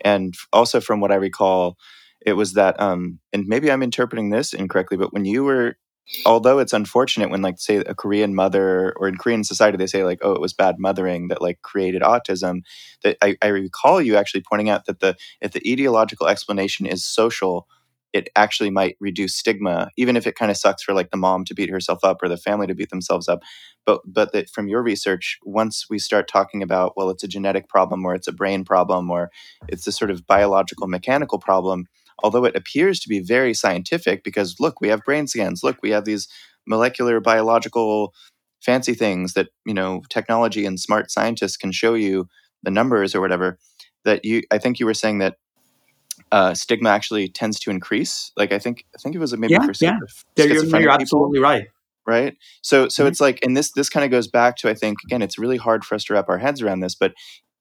[0.00, 1.76] and also from what I recall,
[2.24, 5.76] it was that, um, and maybe I'm interpreting this incorrectly, but when you were
[6.24, 10.04] although it's unfortunate when like say a korean mother or in korean society they say
[10.04, 12.60] like oh it was bad mothering that like created autism
[13.02, 17.06] that I, I, recall you actually pointing out that the if the etiological explanation is
[17.06, 17.66] social
[18.12, 21.44] it actually might reduce stigma even if it kind of sucks for like the mom
[21.44, 23.42] to beat herself up or the family to beat themselves up.
[23.86, 27.68] But but that from your research once we start talking about well it's a genetic
[27.68, 29.30] problem or it's a brain problem or
[29.68, 31.86] it's a sort of biological mechanical problem
[32.22, 35.90] although it appears to be very scientific because look, we have brain scans, look, we
[35.90, 36.28] have these
[36.66, 38.12] molecular biological
[38.60, 42.28] fancy things that, you know, technology and smart scientists can show you
[42.62, 43.58] the numbers or whatever
[44.04, 45.36] that you I think you were saying that
[46.32, 48.32] uh, stigma actually tends to increase.
[48.36, 49.98] Like I think I think it was maybe yeah, for yeah.
[50.36, 51.68] You're, you're absolutely right.
[52.06, 52.36] Right.
[52.62, 53.08] So so mm-hmm.
[53.08, 55.58] it's like and this this kind of goes back to I think again it's really
[55.58, 57.12] hard for us to wrap our heads around this, but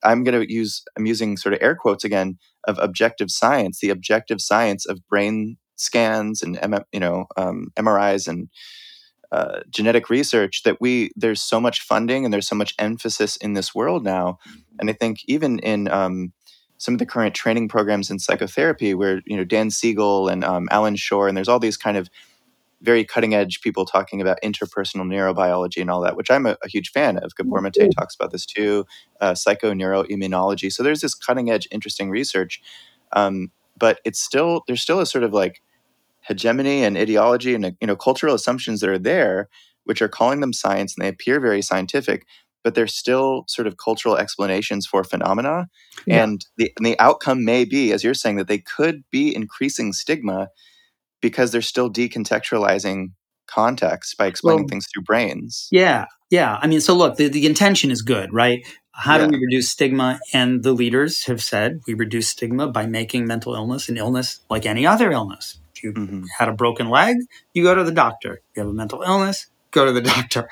[0.04, 3.90] I'm going to use I'm using sort of air quotes again of objective science, the
[3.90, 6.58] objective science of brain scans and
[6.92, 8.50] you know um, MRIs and
[9.32, 13.54] uh, genetic research that we there's so much funding and there's so much emphasis in
[13.54, 14.40] this world now,
[14.80, 16.32] and I think even in um,
[16.78, 20.68] some of the current training programs in psychotherapy, where you know Dan Siegel and um,
[20.72, 22.10] Allan Schore, and there's all these kind of
[22.82, 26.68] very cutting edge people talking about interpersonal neurobiology and all that, which I'm a, a
[26.68, 27.36] huge fan of.
[27.36, 27.90] Gabor Mate mm-hmm.
[27.90, 28.86] talks about this too,
[29.20, 30.72] uh, psychoneuroimmunology.
[30.72, 32.62] So there's this cutting edge, interesting research,
[33.14, 35.62] um, but it's still there's still a sort of like
[36.22, 39.50] hegemony and ideology and you know cultural assumptions that are there,
[39.86, 42.26] which are calling them science and they appear very scientific,
[42.64, 45.68] but they're still sort of cultural explanations for phenomena.
[46.06, 46.24] Yeah.
[46.24, 49.94] And the and the outcome may be, as you're saying, that they could be increasing
[49.94, 50.50] stigma
[51.22, 53.12] because they're still decontextualizing
[53.48, 55.68] context by explaining well, things through brains.
[55.72, 56.60] Yeah, yeah.
[56.62, 58.66] I mean, so look, the, the intention is good, right?
[58.92, 59.26] How yeah.
[59.26, 60.20] do we reduce stigma?
[60.34, 64.66] And the leaders have said we reduce stigma by making mental illness an illness like
[64.66, 65.60] any other illness.
[65.76, 66.24] If you mm-hmm.
[66.38, 67.18] had a broken leg,
[67.54, 68.34] you go to the doctor.
[68.34, 70.50] If you have a mental illness, go to the doctor.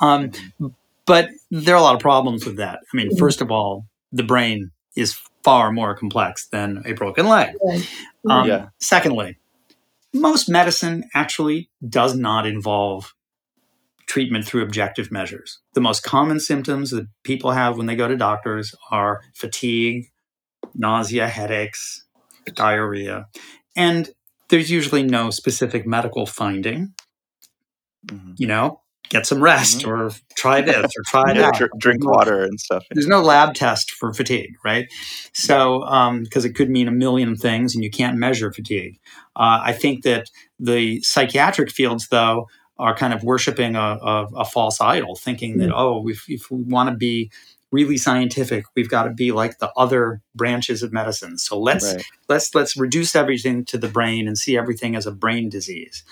[0.00, 0.66] Um, mm-hmm.
[1.08, 2.80] But there are a lot of problems with that.
[2.92, 3.18] I mean, mm-hmm.
[3.18, 7.56] first of all, the brain is far more complex than a broken leg.
[8.28, 8.68] Um, yeah.
[8.78, 9.38] Secondly,
[10.12, 13.14] most medicine actually does not involve
[14.06, 15.60] treatment through objective measures.
[15.74, 20.10] The most common symptoms that people have when they go to doctors are fatigue,
[20.74, 22.04] nausea, headaches,
[22.54, 23.28] diarrhea.
[23.76, 24.10] And
[24.48, 26.94] there's usually no specific medical finding.
[28.06, 28.32] Mm-hmm.
[28.36, 29.88] You know, get some rest Mhm.
[29.88, 31.54] or try this or try Yeah, that.
[31.54, 32.84] dr- drink water and stuff.
[32.92, 34.86] There's no lab test for fatigue, right?
[35.32, 35.80] So,
[36.24, 38.98] because it could mean a million things and you can't measure fatigue.
[39.36, 40.30] Uh, I think that
[40.60, 42.48] the psychiatric fields, though,
[42.78, 46.62] are kind of worshiping a, a, a false idol, thinking that, oh, if, if we
[46.62, 47.30] want to be
[47.70, 51.36] really scientific, we've got to be like the other branches of medicine.
[51.38, 52.04] So let's Right.
[52.28, 56.02] let's let's reduce everything to the brain and see everything as a brain disease.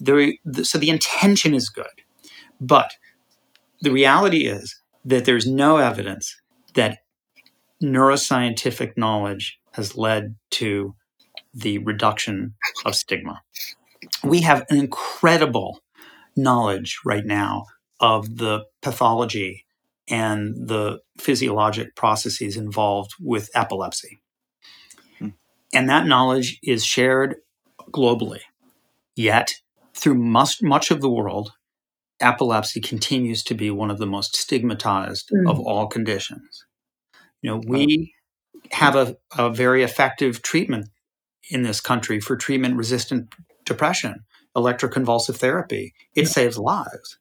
[0.00, 1.86] The, the, so the intention is good,
[2.62, 2.92] but
[3.80, 6.36] the reality is that there's no evidence
[6.74, 6.98] that
[7.82, 10.94] neuroscientific knowledge has led to
[11.52, 12.54] the reduction
[12.86, 13.42] of stigma.
[14.22, 15.80] We have an incredible
[16.36, 17.64] knowledge right now
[17.98, 19.66] of the pathology
[20.08, 24.22] and the physiologic processes involved with epilepsy.
[25.18, 25.30] Hmm.
[25.74, 27.36] And that knowledge is shared
[27.90, 28.40] globally.
[29.16, 29.54] Yet,
[29.94, 31.52] through much, much of the world,
[32.22, 35.50] epilepsy continues to be one of the most stigmatized Mm.
[35.50, 36.64] of all conditions.
[37.42, 38.14] You know, we
[38.70, 40.88] have a, a very effective treatment
[41.50, 44.24] in this country for treatment resistant depression,
[44.56, 45.94] electroconvulsive therapy.
[46.14, 47.18] It saves lives.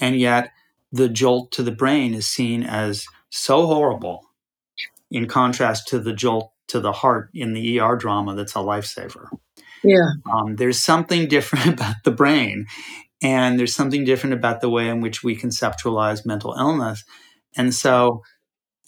[0.00, 0.50] And yet,
[0.90, 4.24] the jolt to the brain is seen as so horrible
[5.10, 9.26] in contrast to the jolt to the heart in the ER drama that's a lifesaver.
[9.84, 10.10] Yeah.
[10.32, 12.66] Um, there's something different about the brain,
[13.22, 17.04] and there's something different about the way in which we conceptualize mental illness.
[17.56, 18.22] And so,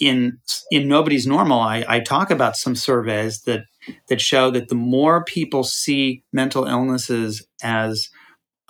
[0.01, 0.39] in
[0.70, 3.62] in nobody's normal, I, I talk about some surveys that
[4.09, 8.09] that show that the more people see mental illnesses as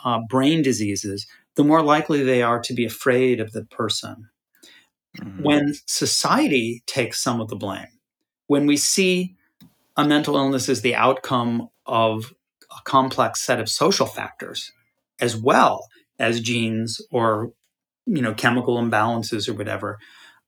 [0.05, 4.29] uh, brain diseases, the more likely they are to be afraid of the person
[5.19, 5.43] Mhm.
[5.43, 7.89] when society takes some of the blame,
[8.47, 9.35] when we see
[9.97, 12.33] a mental illness as the outcome of
[12.71, 14.73] a complex set of social factors,
[15.21, 15.87] as well
[16.19, 17.53] as genes or
[18.07, 19.99] you know chemical imbalances or whatever,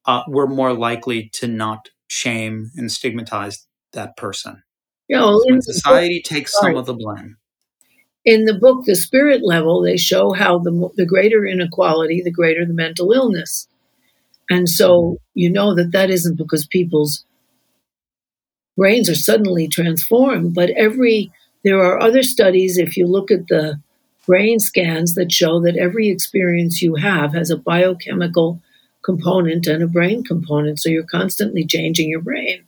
[0.06, 4.62] uh, we're more likely to not shame and stigmatize that person.
[5.08, 7.36] Yeah, When society takes some of the blame.
[8.24, 12.64] in the book, The Spirit Level, they show how the, the greater inequality, the greater
[12.64, 13.68] the mental illness.
[14.50, 17.24] And so you know that that isn't because people's
[18.76, 21.30] brains are suddenly transformed, but every,
[21.64, 23.80] there are other studies, if you look at the
[24.26, 28.60] brain scans that show that every experience you have has a biochemical
[29.04, 30.78] component and a brain component.
[30.78, 32.64] So you're constantly changing your brain.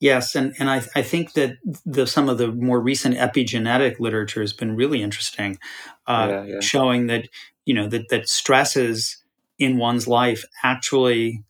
[0.00, 1.56] Yes, and, and I, I think that
[1.86, 5.58] the, some of the more recent epigenetic literature has been really interesting,
[6.06, 6.60] uh, Yeah, yeah.
[6.60, 7.28] showing that
[7.64, 9.16] you know that that stresses
[9.58, 11.42] in one's life actually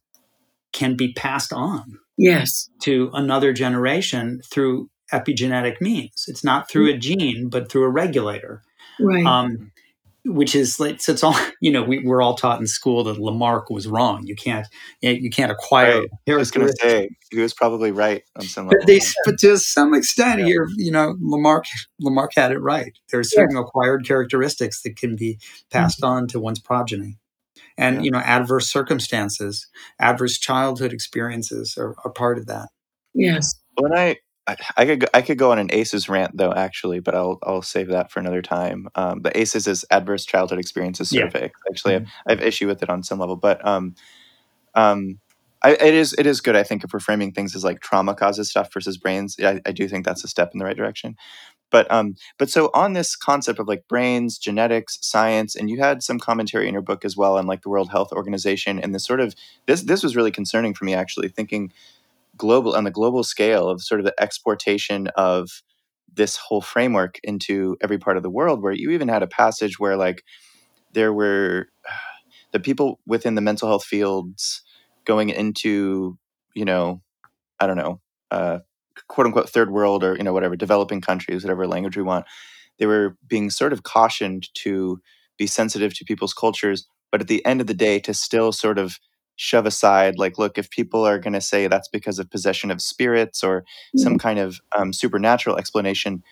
[0.73, 2.69] can be passed on Yes.
[2.83, 6.27] to another generation through epigenetic means.
[6.29, 8.63] It's not through a gene, but through a regulator.
[9.01, 9.25] Right.
[9.27, 9.71] Um,
[10.27, 13.19] which is like so it's all you know we, we're all taught in school that
[13.21, 14.27] Lamarck was wrong.
[14.27, 14.67] You can't
[15.03, 16.01] you can't acquire.
[16.01, 16.09] Right.
[16.31, 18.79] I was going to say he was probably right on some level.
[18.81, 20.47] But, they, but to some extent, Yeah.
[20.47, 21.67] here, you know, Lamarck
[22.01, 22.97] Lamarck had it right.
[23.11, 25.39] There are certain acquired characteristics that can be
[25.71, 27.19] passed on to one's progeny,
[27.77, 28.03] and Yeah.
[28.03, 29.67] you know, adverse circumstances,
[30.01, 32.71] adverse childhood experiences are, are part of that.
[33.13, 33.55] yes.
[33.77, 34.17] When I,
[34.47, 37.39] I, I could go, I could go on an ACEs rant though actually, but I'll
[37.43, 38.89] I'll save that for another time.
[38.95, 41.25] Um, the ACEs is Adverse Childhood Experiences Yeah.
[41.25, 41.51] Survey.
[41.71, 43.95] Actually, I, have, I have issue with it on some level, but um,
[44.75, 45.19] um,
[45.63, 46.57] I, it is it is good.
[46.57, 49.73] I think if we're framing things as like trauma causes stuff versus brains, I, I
[49.73, 51.17] do think that's a step in the right direction.
[51.71, 56.03] But um, but so on this concept of like brains, genetics, science, and you had
[56.03, 59.05] some commentary in your book as well on like the World Health Organization and this
[59.05, 59.35] sort of
[59.67, 61.73] this this was really concerning for me actually thinking
[62.37, 65.49] global on the global scale of sort of the exportation of
[66.13, 69.79] this whole framework into every part of the world where you even had a passage
[69.79, 70.23] where like
[70.93, 71.69] there were
[72.53, 74.63] the people within the mental health fields
[75.05, 76.17] going into
[76.55, 77.03] you know
[77.61, 78.59] i don't know uh,
[79.09, 82.25] quote unquote third world or you know whatever developing countries whatever language we want
[82.79, 85.01] they were being sort of cautioned to
[85.37, 88.79] be sensitive to people's cultures but at the end of the day to still sort
[88.79, 88.99] of
[89.37, 92.81] shove aside like look if people are going to say that's because of possession of
[92.81, 93.65] spirits or
[93.97, 96.23] some kind of um, supernatural explanation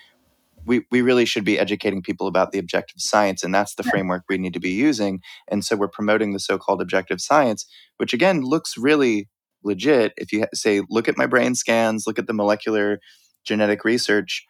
[0.65, 4.23] we, we really should be educating people about the objective science and that's the framework
[4.29, 8.43] we need to be using and so we're promoting the so-called objective science which again
[8.43, 9.29] looks really
[9.65, 10.13] legit.
[10.17, 13.01] If you say look at my brain scans look at the molecular
[13.45, 14.47] genetic research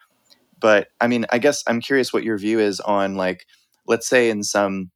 [0.61, 3.47] but i mean i guess i'm curious what your view is on like
[3.87, 4.91] let's say in some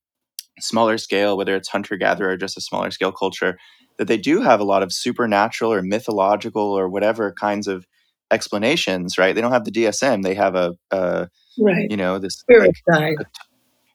[0.60, 3.58] smaller scale whether it's hunter gatherer or just a smaller scale culture
[3.98, 7.86] that they do have a lot of supernatural or mythological or whatever kinds of
[8.30, 11.28] explanations right they don't have the dsm they have a, a
[11.58, 11.90] Right.
[11.90, 13.16] you know this Spirit guide.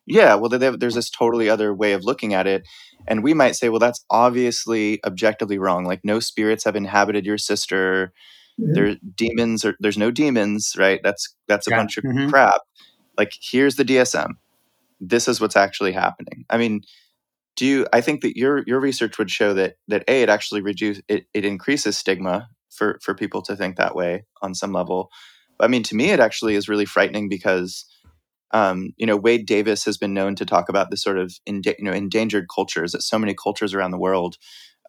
[0.06, 2.66] yeah, well, they have, there's this totally other way of looking at it.
[3.06, 5.84] And we might say, well, that's obviously objectively wrong.
[5.84, 8.12] Like, no spirits have inhabited your sister.
[8.60, 8.74] Mhm.
[8.74, 11.00] There, demons or there's no demons, right?
[11.04, 11.76] That's that's a Yeah.
[11.78, 12.30] bunch of Mhm.
[12.30, 12.62] crap.
[13.16, 14.32] Like, here's the DSM.
[15.02, 16.46] This is what's actually happening.
[16.50, 16.82] I mean,
[17.56, 17.86] do you?
[17.92, 21.26] I think that your your research would show that that a it actually reduce it,
[21.34, 25.10] it increases stigma for for people to think that way on some level.
[25.60, 27.86] I mean, to me, it actually is really frightening because
[28.52, 31.76] um, you know, Wade Davis has been known to talk about this sort of enda-
[31.78, 32.92] you know endangered cultures.
[32.92, 34.36] That so many cultures around the world,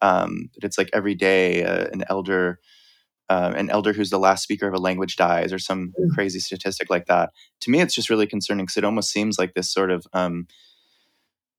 [0.02, 2.60] um, it's like every day uh, an elder,
[3.28, 6.14] uh, an elder who's the last speaker of a language dies, or some Mm.
[6.14, 7.30] crazy statistic like that.
[7.60, 10.46] To me, it's just really concerning because it almost seems like this sort of um,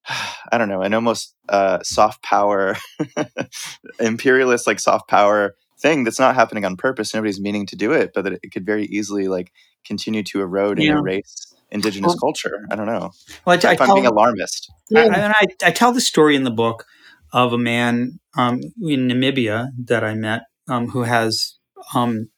[0.52, 2.76] I don't know, an almost uh, soft power,
[4.00, 7.14] imperialist like soft power thing that's not happening on purpose.
[7.14, 9.52] Nobody's meaning to do it, but that it could very easily like
[9.86, 12.66] continue to erode and erase indigenous Well- culture.
[12.72, 13.12] I don't know.
[13.46, 14.72] Well, I, I If I'm being alarmist.
[14.96, 15.14] I, Yeah.
[15.14, 16.86] and I, I tell the story in the book
[17.34, 21.55] of a man um, in Namibia that I met um, who has,
[21.94, 22.30] um,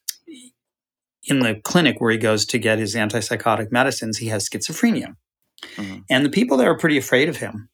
[1.24, 5.14] in the clinic where he goes to get his antipsychotic medicines, he has schizophrenia.
[5.76, 6.04] Mhm.
[6.08, 7.68] And the people there are pretty afraid of him.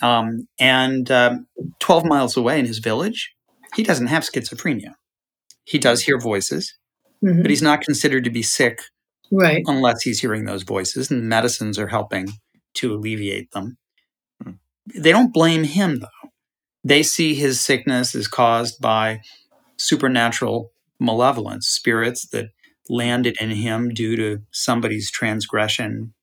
[0.00, 1.46] Um, and um,
[1.80, 3.32] 12 miles away in his village,
[3.76, 4.94] he doesn't have schizophrenia.
[5.64, 6.74] He does hear voices,
[7.24, 7.42] Mhm.
[7.42, 8.80] but he's not considered to be sick
[9.30, 9.62] Right.
[9.66, 12.28] unless he's hearing those voices, and medicines are helping
[12.74, 13.78] to alleviate them.
[14.42, 14.52] Hmm.
[14.94, 16.30] They don't blame him, though.
[16.84, 19.20] They see his sickness is caused by
[19.82, 22.50] supernatural malevolence, spirits that
[22.88, 26.14] landed in him due to somebody's transgression,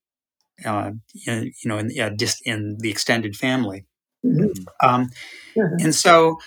[0.66, 0.92] uh,
[1.26, 2.10] in, you know, in, uh,
[2.46, 3.86] in the extended family.
[4.26, 4.54] Mhm.
[4.82, 5.10] Um,
[5.56, 5.84] Mhm.
[5.84, 6.38] and so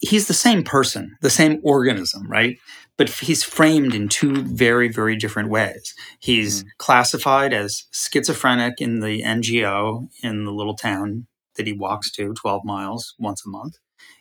[0.00, 2.58] he's the same person, the same organism, right?
[2.96, 5.94] But he's framed in two very, very different ways.
[6.20, 6.68] He's Mhm.
[6.78, 11.26] classified as schizophrenic in the NGO in the little town
[11.56, 13.74] that he walks to 12 miles once a month.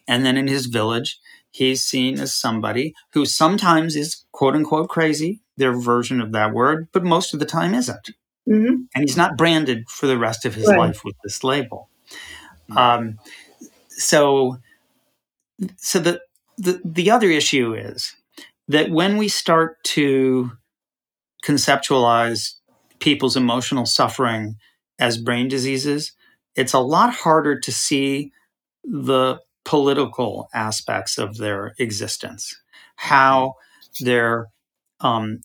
[0.08, 1.20] And then in his village,
[1.54, 6.88] he's seen as somebody who sometimes is quote unquote crazy, their version of that word,
[6.92, 8.10] but most of the time isn't
[8.50, 8.88] Mhm.
[8.94, 10.80] and he's not branded for the rest of his Right.
[10.80, 11.90] life with this label.
[12.76, 13.20] Um,
[13.90, 14.58] so,
[15.78, 16.22] so the,
[16.58, 18.16] the the other issue is
[18.68, 20.52] that when we start to
[21.46, 22.56] conceptualize
[23.00, 24.56] people's emotional suffering
[25.00, 26.14] as brain diseases,
[26.56, 28.32] it's a lot harder to see
[28.84, 32.56] the political aspects of their existence,
[32.96, 33.56] how
[34.00, 34.48] their
[35.04, 35.42] um,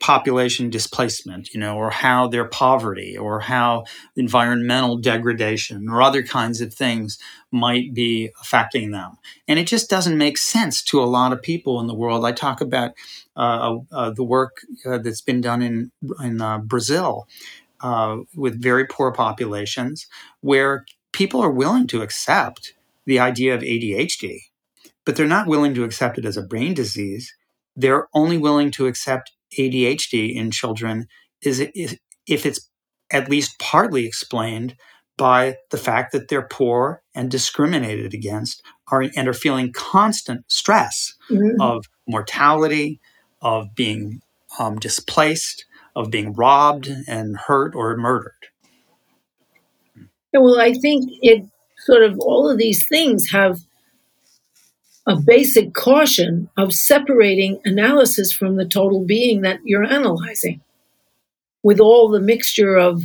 [0.00, 3.84] population displacement, you know, or how their poverty, or how
[4.16, 7.16] environmental degradation, or other kinds of things
[7.52, 9.16] might be affecting them.
[9.46, 12.24] And it just doesn't make sense to a lot of people in the world.
[12.24, 12.92] I talk about
[13.36, 17.28] uh, uh, the work uh, that's been done in in uh, Brazil
[17.80, 20.08] uh, with very poor populations,
[20.40, 22.74] where people are willing to accept
[23.06, 24.38] the idea of ADHD,
[25.04, 27.32] but they're not willing to accept it as a brain disease
[27.76, 31.06] they're only willing to accept ADHD in children
[31.42, 32.68] is, if it's
[33.10, 34.76] at least partly explained
[35.16, 41.14] by the fact that they're poor and discriminated against are, and are feeling constant stress
[41.30, 41.54] Mhm.
[41.60, 43.00] of mortality,
[43.40, 44.20] of being
[44.58, 45.64] um, displaced,
[45.96, 48.32] of being robbed and hurt or murdered.
[50.32, 51.44] Well, I think it
[51.84, 53.58] sort of all of these things have
[55.06, 60.60] a basic caution of separating analysis from the total being that you're analyzing
[61.62, 63.02] with all the mixture of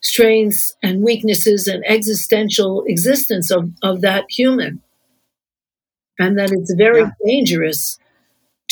[0.00, 4.80] strengths and weaknesses and existential existence of, of that human.
[6.18, 7.10] And that it's very Yeah.
[7.24, 7.98] dangerous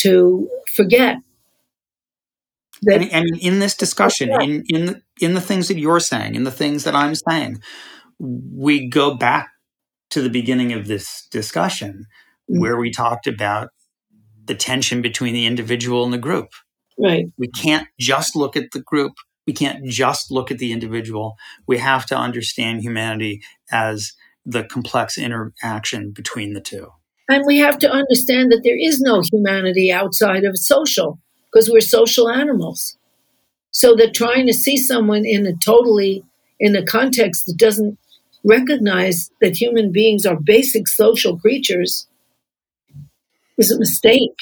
[0.00, 1.16] to forget
[2.82, 6.34] that And, and in this discussion, in in the, in the things that you're saying,
[6.36, 7.60] in the things that I'm saying,
[8.18, 9.50] we go back
[10.10, 12.06] to the beginning of this discussion
[12.50, 12.60] Mm.
[12.60, 13.68] where we talked about
[14.46, 16.48] the tension between the individual and the group.
[16.98, 17.26] right.
[17.36, 19.12] We can't just look at the group.
[19.46, 21.36] We can't just look at the individual.
[21.66, 24.12] We have to understand humanity as
[24.46, 26.88] the complex interaction between the two.
[27.28, 31.18] And we have to understand that there is no humanity outside of social
[31.52, 32.96] because we're social animals.
[33.70, 36.24] So that trying to see someone in a totally
[36.58, 37.98] in a context that doesn't
[38.48, 42.08] recognize that human beings are basic social creatures
[43.58, 44.36] is a mistake.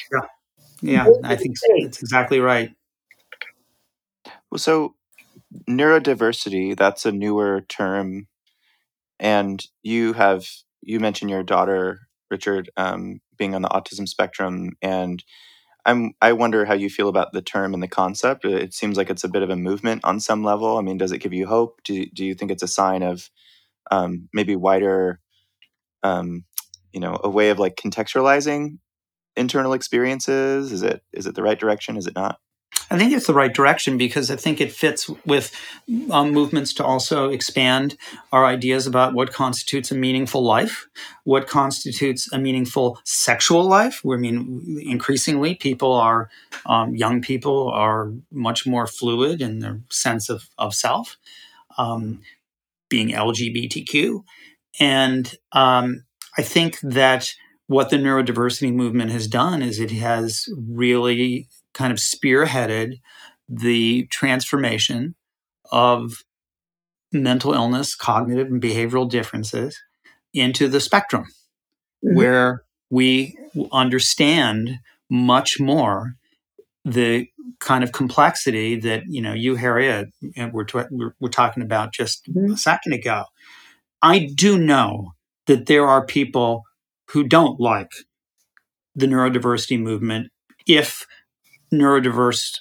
[0.80, 2.70] Yeah, yeah I think that's exactly right.
[4.50, 4.94] Well, so
[5.68, 8.28] neurodiversity, that's a newer term.
[9.18, 10.46] And you have,
[10.82, 12.00] you mentioned your daughter,
[12.30, 14.72] Richard, um, being on the autism spectrum.
[14.82, 15.24] And
[15.86, 18.44] I'm I wonder how you feel about the term and the concept.
[18.44, 20.76] It seems like it's a bit of a movement on some level.
[20.76, 21.80] I mean, does it give you hope?
[21.84, 23.30] Do do you think it's a sign of
[23.90, 25.20] um, maybe wider,
[26.02, 26.44] um,
[26.92, 28.78] you know, a way of like contextualizing
[29.36, 30.72] internal experiences?
[30.72, 31.96] Is it is it the right direction?
[31.96, 32.38] Is it not?
[32.88, 35.52] I think it's the right direction because I think it fits with
[36.10, 37.96] um, movements to also expand
[38.32, 40.86] our ideas about what constitutes a meaningful life,
[41.24, 44.02] what constitutes a meaningful sexual life.
[44.08, 46.30] I mean, increasingly, people are,
[46.64, 51.16] um, young people are much more fluid in their sense of, of self,
[51.78, 52.20] um,
[52.88, 54.22] being LGBTQ.
[54.80, 56.04] And um,
[56.36, 57.32] I think that
[57.66, 63.00] what the neurodiversity movement has done is it has really kind of spearheaded
[63.48, 65.14] the transformation
[65.72, 66.24] of
[67.12, 69.78] mental illness, cognitive and behavioral differences
[70.32, 71.24] into the spectrum
[72.04, 72.16] mm-hmm.
[72.16, 73.36] where we
[73.72, 74.78] understand
[75.10, 76.14] much more
[76.86, 77.26] the
[77.58, 80.08] kind of complexity that you know you Harriet
[80.52, 82.52] we're, t- we're, talking about just mm-hmm.
[82.52, 83.24] a second ago
[84.02, 85.12] i do know
[85.46, 86.62] that there are people
[87.10, 87.90] who don't like
[88.94, 90.30] the neurodiversity movement
[90.66, 91.06] if
[91.72, 92.60] neurodiverse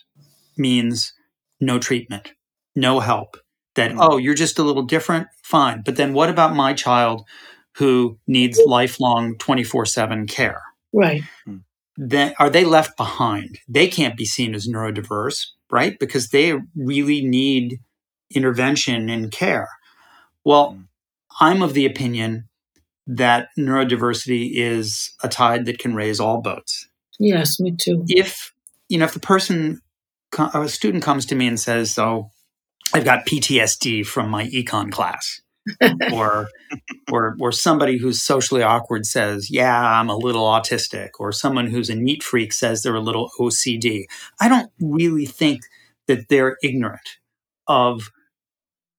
[0.58, 1.14] means
[1.60, 2.34] no treatment,
[2.76, 3.38] no help.
[3.76, 3.98] That, mm.
[4.00, 5.82] oh, you're just a little different, fine.
[5.84, 7.26] But then what about my child
[7.76, 10.62] who needs lifelong 24 7 care?
[10.94, 11.24] Right.
[11.46, 11.58] Hmm.
[11.98, 13.60] Then are they left behind?
[13.68, 15.98] They can't be seen as neurodiverse, right?
[15.98, 17.80] Because they really need
[18.34, 19.70] intervention and care.
[20.44, 20.86] Well, mm.
[21.40, 22.48] I'm of the opinion
[23.08, 26.88] that neurodiversity is a tide that can raise all boats.
[27.20, 28.04] Yes, me too.
[28.08, 28.54] If
[28.90, 29.82] you know, if the person,
[30.38, 32.32] a student comes to me and says, "So,
[32.94, 35.42] I've got PTSD from my econ class,"
[36.14, 36.50] or,
[37.12, 41.90] or, or somebody who's socially awkward says, "Yeah, I'm a little autistic," or someone who's
[41.90, 44.06] a neat freak says they're a little OCD.
[44.40, 45.62] I don't really think
[46.08, 47.18] that they're ignorant
[47.68, 48.12] of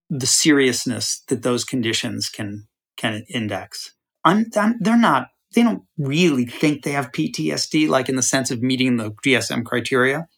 [0.09, 3.95] the seriousness that those conditions can can index.
[4.25, 8.51] I'm, I'm, they're not they don't really think they have PTSD, like in the sense
[8.51, 10.29] of meeting the DSM criteria.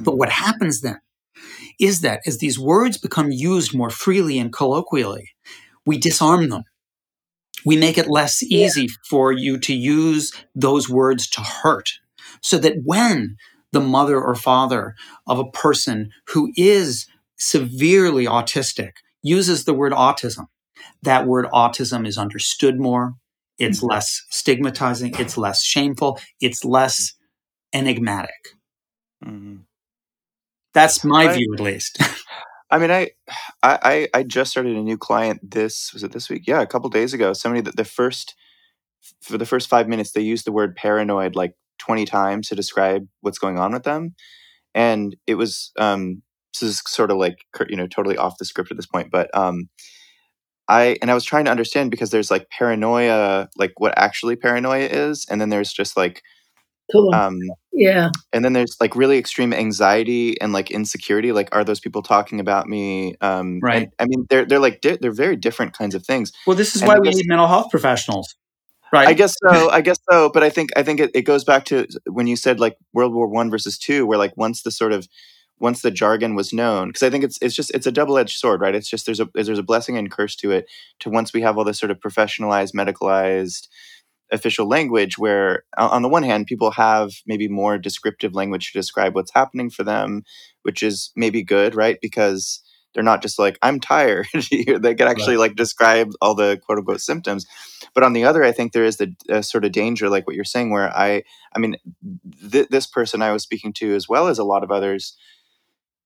[0.00, 1.00] But what happens then
[1.80, 5.30] is that as these words become used more freely and colloquially,
[5.84, 6.62] we disarm them.
[7.64, 8.88] We make it less easy yeah.
[9.08, 11.90] for you to use those words to hurt.
[12.40, 13.36] So that when
[13.72, 14.94] the mother or father
[15.26, 17.06] of a person who is
[17.38, 18.92] severely autistic
[19.22, 20.46] uses the word autism,
[21.02, 23.14] that word autism is understood more,
[23.58, 23.90] it's mm-hmm.
[23.90, 25.14] less stigmatizing.
[25.18, 26.18] It's less shameful.
[26.40, 27.14] It's less
[27.72, 28.30] enigmatic.
[29.24, 29.58] Mm-hmm.
[30.74, 31.98] That's my I, view, at least.
[32.72, 33.08] I mean, I,
[33.62, 35.40] I, I just started a new client.
[35.52, 36.44] This was it this week?
[36.48, 37.34] Yeah, a couple days ago.
[37.34, 38.36] Somebody that the first
[39.22, 43.08] for the first five minutes they used the word paranoid like twenty times to describe
[43.22, 44.16] what's going on with them,
[44.74, 46.22] and it was um,
[46.54, 49.30] this is sort of like you know totally off the script at this point, but
[49.36, 49.68] um,
[50.68, 54.86] I and I was trying to understand because there's like paranoia, like what actually paranoia
[54.86, 56.22] is, and then there's just like
[57.14, 57.38] um
[57.72, 58.10] yeah.
[58.32, 62.40] and then there's like really extreme anxiety and like insecurity like are those people talking
[62.40, 63.14] about me?
[63.20, 63.88] Um right.
[63.98, 66.32] I mean they're they're like di- they're very different kinds of things.
[66.46, 68.34] Well this is and why we need mental health professionals
[68.92, 69.08] right?
[69.08, 71.64] I guess so i guess so but i think i think it, it goes back
[71.66, 74.92] to when you said like world war one versus two where like once the sort
[74.92, 75.08] of
[75.58, 78.60] once the jargon was known because i think it's it's just it's a double-edged sword
[78.60, 78.74] right?
[78.74, 80.66] It's just there's a there's a blessing and curse to it
[81.00, 83.68] to once we have all this sort of professionalized medicalized
[84.32, 89.14] official language where on the one hand people have maybe more descriptive language to describe
[89.14, 90.24] what's happening for them
[90.62, 92.62] which is maybe good right because
[92.94, 95.48] they're not just like i'm tired they can actually right.
[95.48, 97.46] like describe all the quote unquote symptoms
[97.94, 100.34] but on the other i think there is the uh, sort of danger like what
[100.34, 101.22] you're saying where i
[101.54, 101.76] i mean
[102.50, 105.16] th- this person i was speaking to as well as a lot of others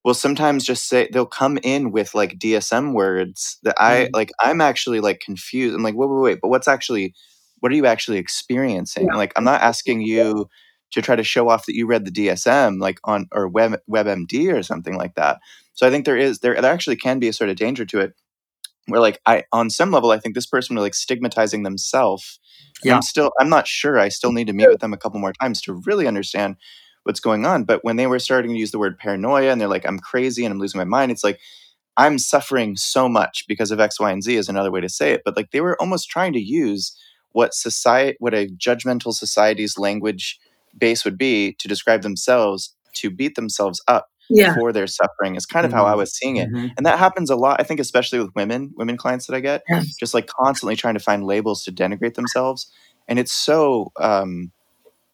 [0.06, 4.10] will sometimes just say they'll come in with like DSM words that I mm.
[4.14, 5.74] like I'm actually like confused.
[5.74, 7.12] I'm like, wait, wait, wait, but what's actually
[7.60, 9.06] what are you actually experiencing?
[9.06, 9.16] Yeah.
[9.16, 10.48] Like I'm not asking you
[10.92, 14.52] to try to show off that you read the DSM like on or Web WebMD
[14.52, 15.38] or something like that.
[15.74, 18.00] So I think there is there there actually can be a sort of danger to
[18.00, 18.14] it
[18.86, 22.38] where like I on some level I think this person was like stigmatizing themselves.
[22.84, 22.96] Yeah.
[22.96, 23.98] I'm still I'm not sure.
[23.98, 26.56] I still need to meet with them a couple more times to really understand
[27.06, 27.64] what's going on.
[27.64, 30.44] But when they were starting to use the word paranoia and they're like, I'm crazy
[30.44, 31.38] and I'm losing my mind, it's like,
[31.96, 35.12] I'm suffering so much because of X, Y, and Z is another way to say
[35.12, 35.22] it.
[35.24, 36.94] But like they were almost trying to use
[37.36, 40.40] what society, what a judgmental society's language
[40.78, 44.54] base would be to describe themselves, to beat themselves up yeah.
[44.54, 45.80] for their suffering is kind of mm-hmm.
[45.80, 45.98] how I mm-hmm.
[45.98, 46.48] was seeing it.
[46.48, 46.68] Mm-hmm.
[46.78, 49.64] And that happens a lot, I think, especially with women, women clients that I get,
[49.68, 49.96] yes.
[49.96, 52.72] just like constantly trying to find labels to denigrate themselves.
[53.06, 54.50] And it's so, um,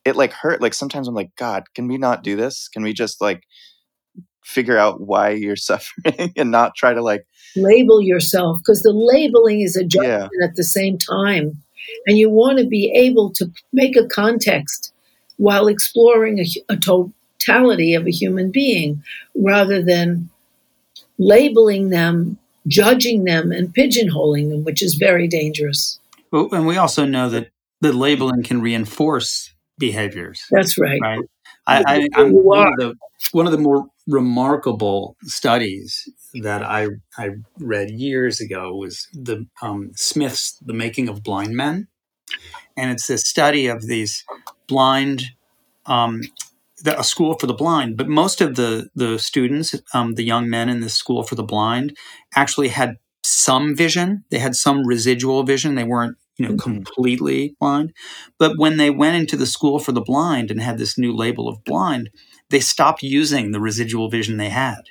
[0.05, 0.61] it like hurt.
[0.61, 2.69] Like sometimes I'm like, God, can we not do this?
[2.69, 3.43] Can we just like
[4.45, 9.59] figure out why you're suffering and not try to like label yourself because the labeling
[9.59, 10.47] is a judgment Yeah.
[10.47, 11.62] at the same time
[12.05, 14.93] and you want to be able to make a context
[15.37, 19.03] while exploring a, a totality of a human being
[19.35, 20.29] rather than
[21.17, 25.99] labeling them judging them and pigeonholing them which is very dangerous
[26.31, 27.49] Well, and we also know that
[27.81, 30.45] the labeling can reinforce behaviors.
[30.49, 31.19] that's right right?
[31.65, 32.95] I, I, I'm one of the
[33.31, 36.09] one of the more remarkable studies
[36.41, 41.87] that I I read years ago was the um, Smith's The Making of Blind Men,
[42.77, 44.23] and it's a study of these
[44.67, 45.25] blind.
[45.85, 46.21] Um,
[46.83, 50.49] the, a school for the blind, but most of the the students, um, the young
[50.49, 51.97] men in this school for the blind,
[52.35, 54.23] actually had some vision.
[54.31, 55.75] They had some residual vision.
[55.75, 56.59] They weren't, you know, Mhm.
[56.59, 57.93] completely blind.
[58.39, 61.47] But when they went into the school for the blind and had this new label
[61.49, 62.09] of blind,
[62.49, 64.83] they stopped using the residual vision they had.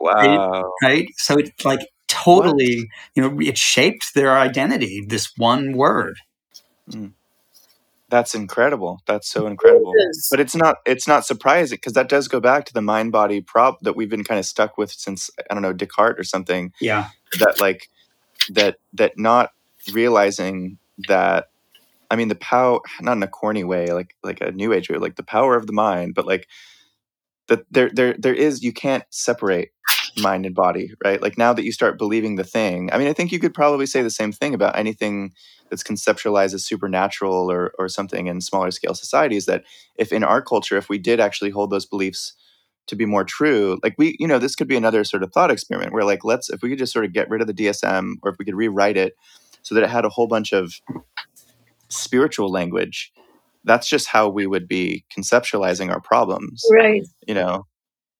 [0.00, 0.72] Wow.
[0.82, 1.08] Right.
[1.16, 5.04] So it's like totally, you know, it shaped their identity.
[5.06, 6.16] This one word.
[6.90, 7.08] Hmm.
[8.08, 9.00] That's incredible.
[9.06, 9.92] That's so incredible.
[9.96, 10.28] Yes.
[10.30, 13.40] But it's not it's not surprising because that does go back to the mind body
[13.40, 16.72] prop that we've been kind of stuck with since I don't know Descartes or something
[16.80, 17.10] Yeah.
[17.38, 17.88] that like
[18.50, 19.50] that that not
[19.92, 21.46] realizing that
[22.10, 24.98] I mean the power not in a corny way like like a new age way
[24.98, 26.48] like the power of the mind but like
[27.50, 29.72] that there there there is you can't separate
[30.22, 31.20] mind and body right?
[31.20, 33.86] Like now that you start believing the thing I mean I think you could probably
[33.86, 35.32] say the same thing about anything
[35.68, 39.64] that's conceptualized as supernatural or or something in smaller scale societies that
[39.96, 42.32] if in our culture if we did actually hold those beliefs
[42.86, 45.50] to be more true like we you know this could be another sort of thought
[45.50, 48.14] experiment where like let's if we could just sort of get rid of the dsm
[48.22, 49.14] or if we could rewrite it
[49.62, 50.80] so that it had a whole bunch of
[51.88, 53.12] spiritual language
[53.64, 57.02] that's just how we would be conceptualizing our problems right.
[57.26, 57.66] you know?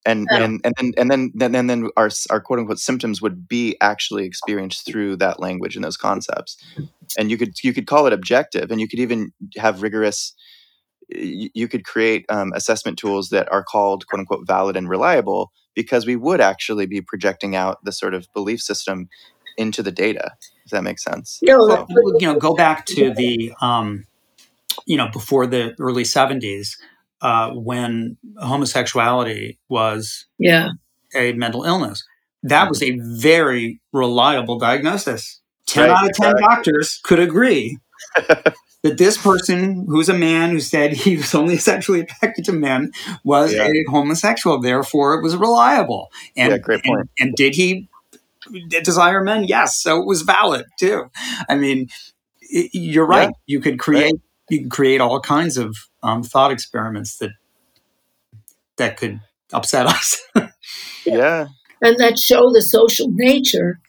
[0.07, 0.45] And Yeah.
[0.45, 3.77] and and then and then then, then then our our quote unquote symptoms would be
[3.83, 6.57] actually experienced through that language and those concepts.
[7.19, 10.33] And you could you could call it objective and you could even have rigorous
[11.15, 15.51] y- you could create um, assessment tools that are called quote unquote valid and reliable
[15.75, 19.07] because we would actually be projecting out the sort of belief system
[19.59, 20.33] into the data
[20.65, 21.41] if that makes sense.
[21.43, 21.87] No Well,
[22.19, 24.05] you know, go back to the, um,
[24.87, 26.77] you know, before the early 70s
[27.23, 30.71] uh, when homosexuality was yeah
[31.15, 32.05] a mental illness.
[32.43, 35.41] That was a very reliable diagnosis.
[35.67, 36.43] 10 Right, out of 10 exactly.
[36.43, 37.79] doctors could agree
[38.17, 42.93] that this person, who's a man who said he was only sexually attracted to men,
[43.25, 43.67] was Yeah.
[43.67, 44.61] a homosexual.
[44.61, 46.11] Therefore, it was reliable.
[46.37, 47.11] And, Yeah, great point.
[47.19, 47.89] And, did he
[48.69, 49.45] desire men?
[49.45, 49.81] Yes.
[49.83, 51.11] So it was valid too.
[51.49, 51.89] I mean,
[52.51, 53.29] you're right.
[53.29, 53.33] Yeah.
[53.47, 54.15] You could create
[54.51, 57.31] you can create all kinds of um, thought experiments that
[58.77, 59.21] that could
[59.53, 60.23] upset us.
[61.05, 61.49] yeah
[61.83, 63.81] and that show the social nature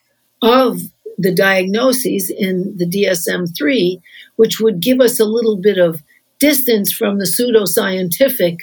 [0.42, 0.82] of
[1.18, 4.02] the diagnoses in the DSM 3,
[4.38, 6.02] which would give us a little bit of
[6.40, 8.62] distance from the pseudoscientific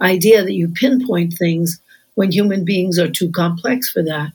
[0.00, 1.80] idea that you pinpoint things
[2.14, 4.32] when human beings are too complex for that.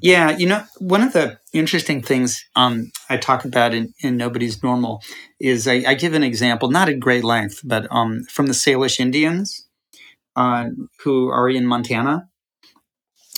[0.00, 4.62] Yeah, you know, one of the interesting things um, I talk about in, in Nobody's
[4.62, 5.02] Normal
[5.40, 9.00] is I, I give an example, not at great length, but um, from the Salish
[9.00, 9.66] Indians
[10.36, 10.66] uh,
[11.02, 12.28] who are in Montana,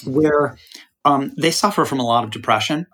[0.05, 0.57] where
[1.05, 2.87] um, they suffer from a lot of depression,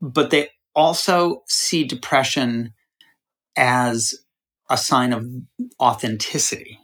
[0.00, 2.72] but they also see depression
[3.56, 4.14] as
[4.70, 5.26] a sign of
[5.80, 6.78] authenticity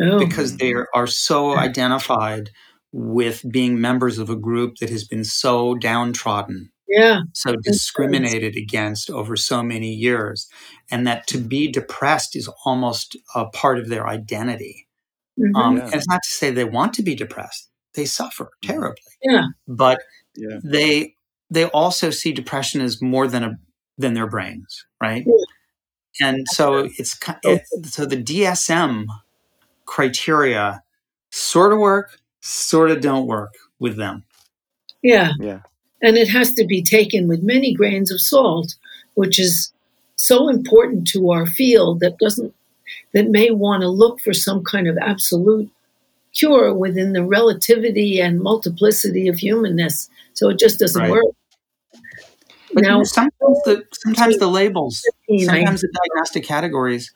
[0.00, 2.50] Oh, because they are, are so identified
[2.92, 9.10] with being members of a group that has been so downtrodden, yeah, so discriminated against
[9.10, 10.48] over so many years,
[10.90, 14.86] and that to be depressed is almost a part of their identity.
[15.38, 15.84] mhm, Um, Yeah.
[15.84, 20.00] And it's not to say they want to be depressed; they suffer terribly, yeah, but
[20.36, 20.58] yeah.
[20.64, 21.14] they
[21.50, 23.58] they also see depression as more than a
[23.98, 25.24] than their brains, right?
[25.26, 25.44] Yeah.
[26.28, 29.06] And so it's it, so the DSM
[29.86, 30.82] criteria
[31.30, 34.24] sort of work, sort of don't work with them.
[35.02, 35.32] yeah.
[35.40, 35.60] yeah
[36.02, 38.74] And it has to be taken with many grains of salt,
[39.14, 39.72] which is
[40.16, 42.54] so important to our field that doesn't
[43.12, 45.70] that may want to look for some kind of absolute
[46.34, 50.08] cure within the relativity and multiplicity of humanness.
[50.34, 51.10] So it just doesn't Right.
[51.10, 51.24] work.
[52.72, 57.12] But Now- sometimes the sometimes the labels, sometimes the diagnostic categories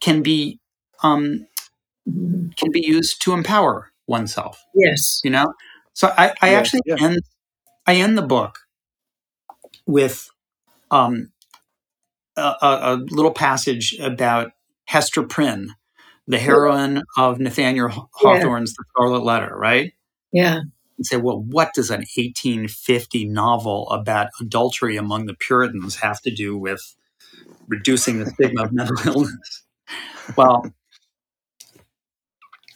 [0.00, 0.58] can be
[1.02, 1.46] um,
[2.08, 2.56] Mhm.
[2.56, 4.60] can be used to empower oneself.
[4.74, 5.20] yes.
[5.22, 5.52] you know
[5.92, 6.96] so i, I Yeah, actually yeah.
[7.00, 7.20] end
[7.86, 8.60] i end the book
[9.86, 10.28] with
[10.90, 11.30] um
[12.36, 14.52] a, a, a little passage about
[14.84, 15.74] Hester Prynne,
[16.28, 19.92] the heroine of Nathaniel Hawthorne's The Scarlet Letter, right?
[20.32, 20.60] Yeah.
[20.96, 26.30] And say, well, what does an 1850 novel about adultery among the Puritans have to
[26.34, 26.80] do with
[27.66, 29.64] reducing the stigma of mental illness?
[30.36, 30.64] Well,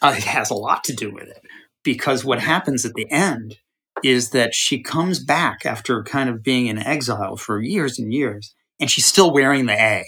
[0.03, 1.43] uh, it has a lot to do with it
[1.83, 3.57] because what happens at the end
[4.03, 8.55] is that she comes back after kind of being in exile for years and years,
[8.81, 10.05] and she's still wearing the A,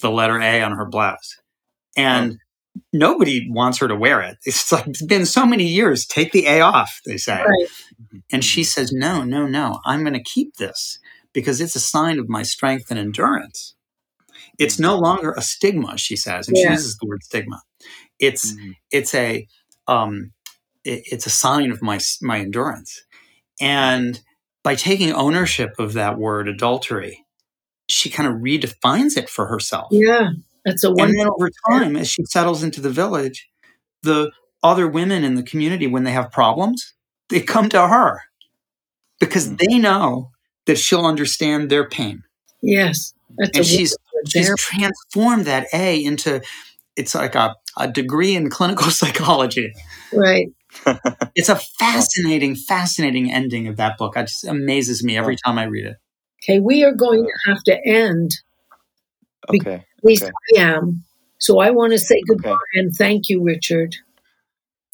[0.00, 1.38] the letter A on her blouse.
[1.96, 2.38] And
[2.92, 4.38] nobody wants her to wear it.
[4.44, 6.06] It's like it's been so many years.
[6.06, 7.42] Take the A off, they say.
[7.42, 7.68] Right.
[8.30, 9.80] And she says, No, no, no.
[9.84, 10.98] I'm going to keep this
[11.32, 13.74] because it's a sign of my strength and endurance.
[14.58, 17.62] It's no longer a stigma, she says, and she uses the word stigma.
[18.22, 18.76] It's Mhm.
[18.90, 19.46] it's a
[19.88, 20.32] um,
[20.84, 23.02] it- it's a sign of my my endurance.
[23.60, 24.20] And
[24.62, 27.26] by taking ownership of that word adultery,
[27.88, 29.88] she kind of redefines it for herself.
[29.90, 30.30] Yeah.
[30.64, 33.48] That's a And then over time, as she settles into the village,
[34.02, 34.30] the
[34.62, 36.94] other women in the community, when they have problems,
[37.28, 38.22] they come to her
[39.20, 39.58] because Mm.
[39.58, 40.30] they know
[40.66, 42.22] that she'll understand their pain.
[42.62, 43.14] Yes.
[43.38, 43.96] That's And a she's
[44.28, 46.40] she's transformed that A into
[46.96, 49.72] it's like a, a degree in clinical psychology.
[50.12, 50.48] Right.
[51.34, 54.16] It's a fascinating, fascinating ending of that book.
[54.16, 55.96] It just amazes me every time I read it.
[56.42, 56.60] Okay.
[56.60, 58.32] We are going to have to end.
[59.48, 59.74] Okay.
[59.76, 60.32] At least Okay.
[60.58, 61.04] I am.
[61.38, 62.58] So I want to say goodbye Okay.
[62.74, 63.96] and thank you, Richard.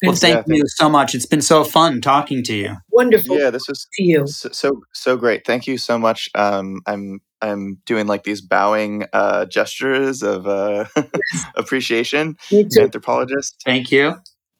[0.01, 1.13] Well, thank Yeah, you so much.
[1.13, 2.75] It's been so fun talking to you.
[2.91, 4.27] wonderful Yeah, this was to you.
[4.27, 5.45] so so, so great.
[5.45, 6.29] Thank you so much.
[6.35, 10.85] Um, I'm I'm doing like these bowing uh, gestures of uh,
[11.55, 12.37] appreciation.
[12.51, 12.67] Me.
[12.79, 13.61] Anthropologist.
[13.63, 14.15] Thank you.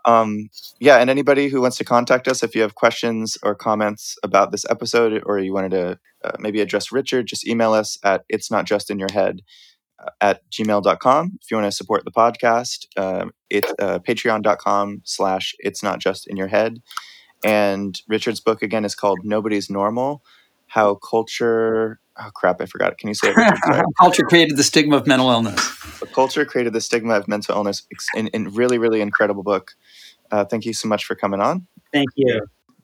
[0.06, 0.50] Um,
[0.80, 4.52] yeah, and anybody who wants to contact us, if you have questions or comments about
[4.52, 8.50] this episode, or you wanted to uh, maybe address Richard, just email us at it's
[8.50, 9.42] not just in your head
[10.00, 11.38] uh, at gmail.com.
[11.42, 16.28] If you want to support the podcast, um, it's uh, patreon.com slash it's not just
[16.28, 16.78] in your head.
[17.44, 20.24] And Richard's book again is called Nobody's Normal
[20.70, 22.00] How Culture.
[22.18, 22.98] Oh, crap, I forgot it.
[22.98, 23.86] Can you say it, Richard?
[24.00, 25.60] Culture created the stigma of mental illness.
[26.14, 27.88] Culture Created the Stigma of Mental Illness.
[28.16, 29.72] In, in really, really incredible book.
[30.32, 31.68] Uh, thank you so much for coming on.
[31.92, 32.42] Thank you.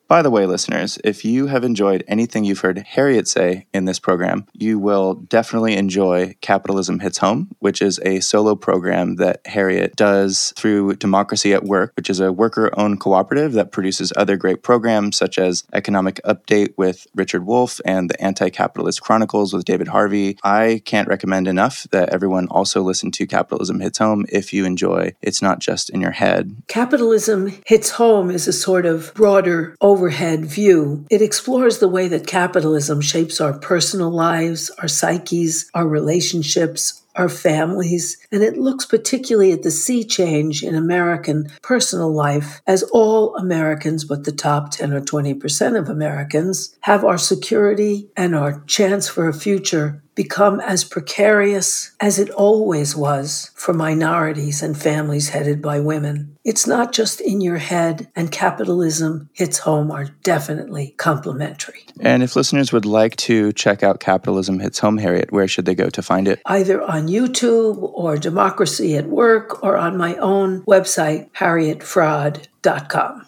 [0.07, 3.97] By the way, listeners, if you have enjoyed anything you've heard Harriet say in this
[3.97, 9.95] program, you will definitely enjoy Capitalism Hits Home, which is a solo program that Harriet
[9.95, 14.61] does through Democracy at Work, which is a worker owned cooperative that produces other great
[14.61, 19.87] programs such as Economic Update with Richard Wolff and the Anti Capitalist Chronicles with David
[19.87, 20.37] Harvey.
[20.43, 25.13] I can't recommend enough that everyone also listen to Capitalism Hits Home if you enjoy
[25.23, 26.55] It's Not Just in Your Head.
[26.67, 31.05] Capitalism hits home is a sort of broader overhead view.
[31.09, 37.29] It explores the way that capitalism shapes our personal lives, our psyches, our relationships, our
[37.29, 43.37] families, and it looks particularly at the sea change in American personal life as all
[43.37, 49.07] Americans, but the top 10 or 20% of Americans, have our security and our chance
[49.07, 55.61] for a future become as precarious as it always was for minorities and families headed
[55.61, 56.37] by women.
[56.43, 61.85] It's not just in your head, and capitalism hits home are definitely complementary.
[61.99, 65.75] And if listeners would like to check out Capitalism Hits Home, Harriet, where should they
[65.75, 66.41] go to find it?
[66.45, 73.27] Either on YouTube or Democracy at Work or on my own website, harrietfraad.com.